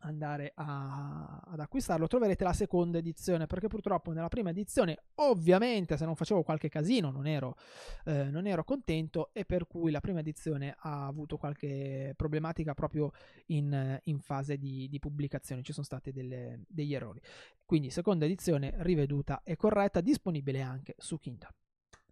andare 0.00 0.52
a, 0.54 1.40
ad 1.44 1.60
acquistarlo 1.60 2.06
troverete 2.06 2.44
la 2.44 2.52
seconda 2.52 2.98
edizione 2.98 3.46
perché 3.46 3.68
purtroppo 3.68 4.12
nella 4.12 4.28
prima 4.28 4.50
edizione 4.50 4.98
ovviamente 5.16 5.96
se 5.96 6.04
non 6.04 6.14
facevo 6.14 6.42
qualche 6.42 6.68
casino 6.68 7.10
non 7.10 7.26
ero, 7.26 7.56
eh, 8.04 8.24
non 8.24 8.46
ero 8.46 8.64
contento 8.64 9.30
e 9.32 9.44
per 9.44 9.66
cui 9.66 9.90
la 9.90 10.00
prima 10.00 10.20
edizione 10.20 10.74
ha 10.78 11.06
avuto 11.06 11.36
qualche 11.36 12.12
problematica 12.16 12.74
proprio 12.74 13.12
in, 13.46 13.98
in 14.04 14.18
fase 14.20 14.58
di, 14.58 14.88
di, 14.88 14.98
pubblicazione. 14.98 15.62
Ci 15.62 15.72
sono 15.72 15.84
stati 15.84 16.12
delle, 16.12 16.64
degli 16.68 16.94
errori. 16.94 17.20
Quindi 17.64 17.90
seconda 17.90 18.24
edizione 18.24 18.74
riveduta 18.78 19.42
e 19.42 19.56
corretta 19.56 20.00
disponibile 20.00 20.60
anche 20.62 20.94
su 20.98 21.18
Kindle. 21.18 21.54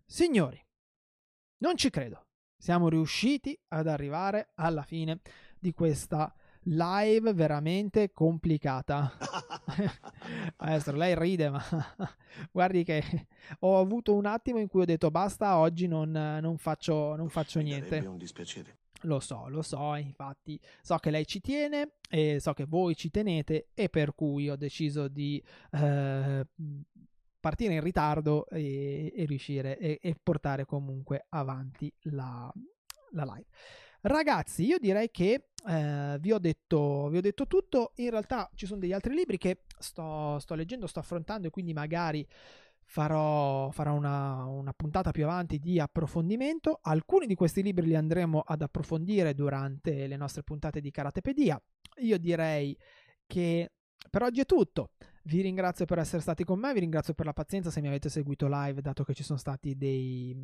Signori 0.05 0.61
non 1.59 1.77
ci 1.77 1.91
credo 1.91 2.27
siamo 2.57 2.89
riusciti 2.89 3.59
ad 3.69 3.87
arrivare 3.87 4.51
alla 4.55 4.83
fine 4.83 5.21
di 5.59 5.73
questa 5.73 6.35
live 6.69 7.33
veramente 7.33 8.13
complicata. 8.13 9.13
Maestro, 10.59 10.97
lei 10.97 11.15
ride, 11.19 11.51
ma 11.51 11.63
guardi 12.51 12.85
che 12.85 13.27
ho 13.61 13.79
avuto 13.79 14.15
un 14.15 14.27
attimo 14.27 14.59
in 14.59 14.69
cui 14.69 14.83
ho 14.83 14.87
detto 14.87 15.11
basta, 15.11 15.59
oggi 15.59 15.87
non, 15.87 16.11
non 16.11 16.57
faccio, 16.59 17.15
non 17.17 17.29
faccio 17.29 17.61
niente. 17.61 17.99
È 17.99 18.07
un 18.07 18.19
dispiacere. 18.19 18.79
Lo 19.03 19.21
so, 19.21 19.47
lo 19.49 19.63
so, 19.63 19.95
infatti 19.95 20.59
so 20.81 20.97
che 20.97 21.11
lei 21.11 21.27
ci 21.27 21.41
tiene 21.41 21.97
e 22.09 22.41
so 22.41 22.55
che 22.55 22.65
voi 22.65 22.97
ci 22.97 23.11
tenete 23.11 23.69
e 23.75 23.89
per 23.89 24.15
cui 24.15 24.49
ho 24.49 24.57
deciso 24.57 25.07
di 25.07 25.41
eh, 25.73 26.47
partire 27.47 27.75
in 27.75 27.81
ritardo 27.81 28.49
e, 28.49 29.13
e 29.15 29.25
riuscire 29.25 29.79
e, 29.79 30.01
e, 30.03 30.17
portare 30.21 30.65
comunque 30.65 31.27
avanti 31.29 31.93
la, 32.11 32.53
la 33.13 33.23
live. 33.23 33.47
Ragazzi, 34.01 34.65
io 34.65 34.79
direi 34.79 35.13
che 35.13 35.51
eh, 35.69 36.17
vi, 36.19 36.33
ho 36.33 36.39
detto, 36.41 37.07
vi, 37.09 37.19
ho 37.19 37.21
detto, 37.21 37.47
tutto. 37.47 37.93
In 37.97 38.11
realtà 38.11 38.51
ci 38.57 38.67
sono 38.67 38.81
degli 38.81 38.93
altri 38.93 39.15
libri 39.15 39.39
che 39.39 39.63
sto, 39.79 40.41
sto 40.41 40.55
leggendo, 40.57 40.89
sto 40.89 40.99
affrontando 40.99 41.47
e 41.47 41.51
quindi 41.51 41.73
magari 41.73 42.27
farò, 42.83 43.71
farò 43.71 43.95
una, 43.95 44.45
una, 44.47 44.73
puntata 44.73 45.13
più 45.13 45.23
avanti 45.23 45.61
di 45.61 45.79
approfondimento. 45.79 46.81
Alcuni 46.83 47.27
di 47.27 47.37
questi 47.37 47.63
libri 47.63 47.87
li 47.87 47.95
andremo 47.95 48.41
ad 48.45 48.61
approfondire 48.61 49.35
durante 49.35 50.09
le 50.09 50.17
nostre 50.17 50.43
puntate 50.43 50.81
di 50.81 50.91
Karatepedia. 50.91 51.63
Io 51.99 52.19
direi 52.19 52.77
che 53.25 53.71
per 54.11 54.23
oggi 54.23 54.41
è 54.41 54.47
tutto. 54.47 54.91
Vi 55.27 55.41
ringrazio 55.41 55.87
per 55.87 55.99
essere 55.99 56.23
stati 56.23 56.45
con 56.45 56.61
me, 56.61 56.73
vi 56.73 56.79
ringrazio 56.79 57.13
per 57.13 57.27
la 57.27 57.33
pazienza 57.33 57.69
se 57.69 57.81
mi 57.81 57.89
avete 57.89 58.09
seguito 58.09 58.47
live, 58.49 58.81
dato 58.81 59.03
che 59.03 59.13
ci 59.13 59.25
sono 59.25 59.41
stati 59.41 59.77
dei, 59.77 60.37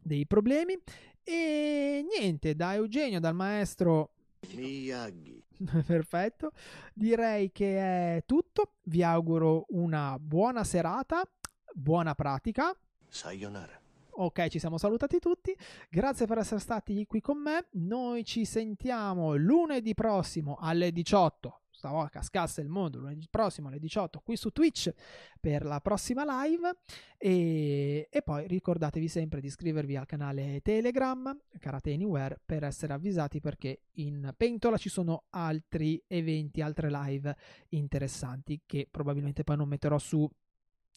dei 0.00 0.24
problemi. 0.24 0.78
E 1.24 2.06
niente, 2.08 2.54
da 2.54 2.74
Eugenio, 2.74 3.18
dal 3.18 3.34
maestro 3.34 4.12
Miyagi. 4.54 5.42
Perfetto. 5.84 6.52
Direi 6.94 7.50
che 7.50 7.76
è 8.16 8.22
tutto. 8.24 8.74
Vi 8.84 9.02
auguro 9.02 9.66
una 9.70 10.16
buona 10.20 10.62
serata, 10.62 11.28
buona 11.74 12.14
pratica. 12.14 12.72
Sayonara. 13.08 13.80
Ok, 14.10 14.46
ci 14.46 14.60
siamo 14.60 14.78
salutati 14.78 15.18
tutti. 15.18 15.56
Grazie 15.90 16.26
per 16.26 16.38
essere 16.38 16.60
stati 16.60 17.04
qui 17.04 17.20
con 17.20 17.38
me. 17.38 17.66
Noi 17.72 18.24
ci 18.24 18.44
sentiamo 18.44 19.34
lunedì 19.34 19.92
prossimo 19.94 20.56
alle 20.60 20.92
18 20.92 21.62
stavolta 21.78 22.08
cascasse 22.08 22.60
il 22.60 22.68
mondo 22.68 22.98
lunedì 22.98 23.26
prossimo 23.30 23.68
alle 23.68 23.78
18 23.78 24.20
qui 24.20 24.36
su 24.36 24.50
Twitch 24.50 24.92
per 25.40 25.64
la 25.64 25.80
prossima 25.80 26.24
live. 26.44 26.76
E, 27.16 28.08
e, 28.10 28.22
poi 28.22 28.46
ricordatevi 28.46 29.08
sempre 29.08 29.40
di 29.40 29.46
iscrivervi 29.46 29.96
al 29.96 30.06
canale 30.06 30.60
Telegram 30.62 31.36
Karate 31.58 31.92
Anywhere 31.92 32.40
per 32.44 32.64
essere 32.64 32.92
avvisati 32.92 33.40
perché 33.40 33.82
in 33.94 34.32
pentola 34.36 34.76
ci 34.76 34.88
sono 34.88 35.24
altri 35.30 36.02
eventi, 36.06 36.60
altre 36.60 36.90
live 36.90 37.36
interessanti 37.70 38.62
che 38.66 38.88
probabilmente 38.90 39.44
poi 39.44 39.56
non 39.56 39.68
metterò 39.68 39.98
su 39.98 40.28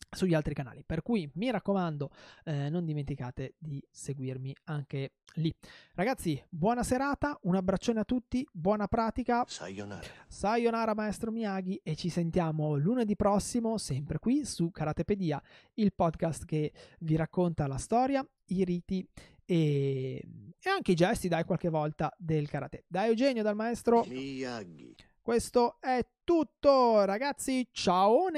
sugli 0.09 0.33
altri 0.33 0.53
canali. 0.53 0.83
Per 0.85 1.01
cui 1.01 1.29
mi 1.35 1.49
raccomando, 1.51 2.11
eh, 2.43 2.69
non 2.69 2.85
dimenticate 2.85 3.55
di 3.57 3.83
seguirmi 3.89 4.55
anche 4.65 5.13
lì. 5.35 5.53
Ragazzi, 5.93 6.41
buona 6.49 6.83
serata, 6.83 7.37
un 7.43 7.55
abbraccione 7.55 7.99
a 8.01 8.03
tutti, 8.03 8.45
buona 8.51 8.87
pratica. 8.87 9.43
Sayonara. 9.47 10.05
Sayonara 10.27 10.93
maestro 10.93 11.31
Miyagi 11.31 11.79
e 11.83 11.95
ci 11.95 12.09
sentiamo 12.09 12.75
lunedì 12.75 13.15
prossimo 13.15 13.77
sempre 13.77 14.19
qui 14.19 14.45
su 14.45 14.71
Karatepedia, 14.71 15.41
il 15.75 15.93
podcast 15.93 16.45
che 16.45 16.73
vi 16.99 17.15
racconta 17.15 17.67
la 17.67 17.77
storia, 17.77 18.25
i 18.47 18.63
riti 18.63 19.07
e, 19.45 20.25
e 20.59 20.69
anche 20.69 20.91
i 20.91 20.95
gesti, 20.95 21.27
dai, 21.27 21.45
qualche 21.45 21.69
volta 21.69 22.13
del 22.17 22.49
karate. 22.49 22.83
Da 22.87 23.05
Eugenio, 23.05 23.43
dal 23.43 23.55
maestro 23.55 24.03
Miyagi. 24.07 24.95
Questo 25.21 25.77
è 25.79 26.05
tutto, 26.23 27.05
ragazzi. 27.05 27.67
Ciao! 27.71 28.29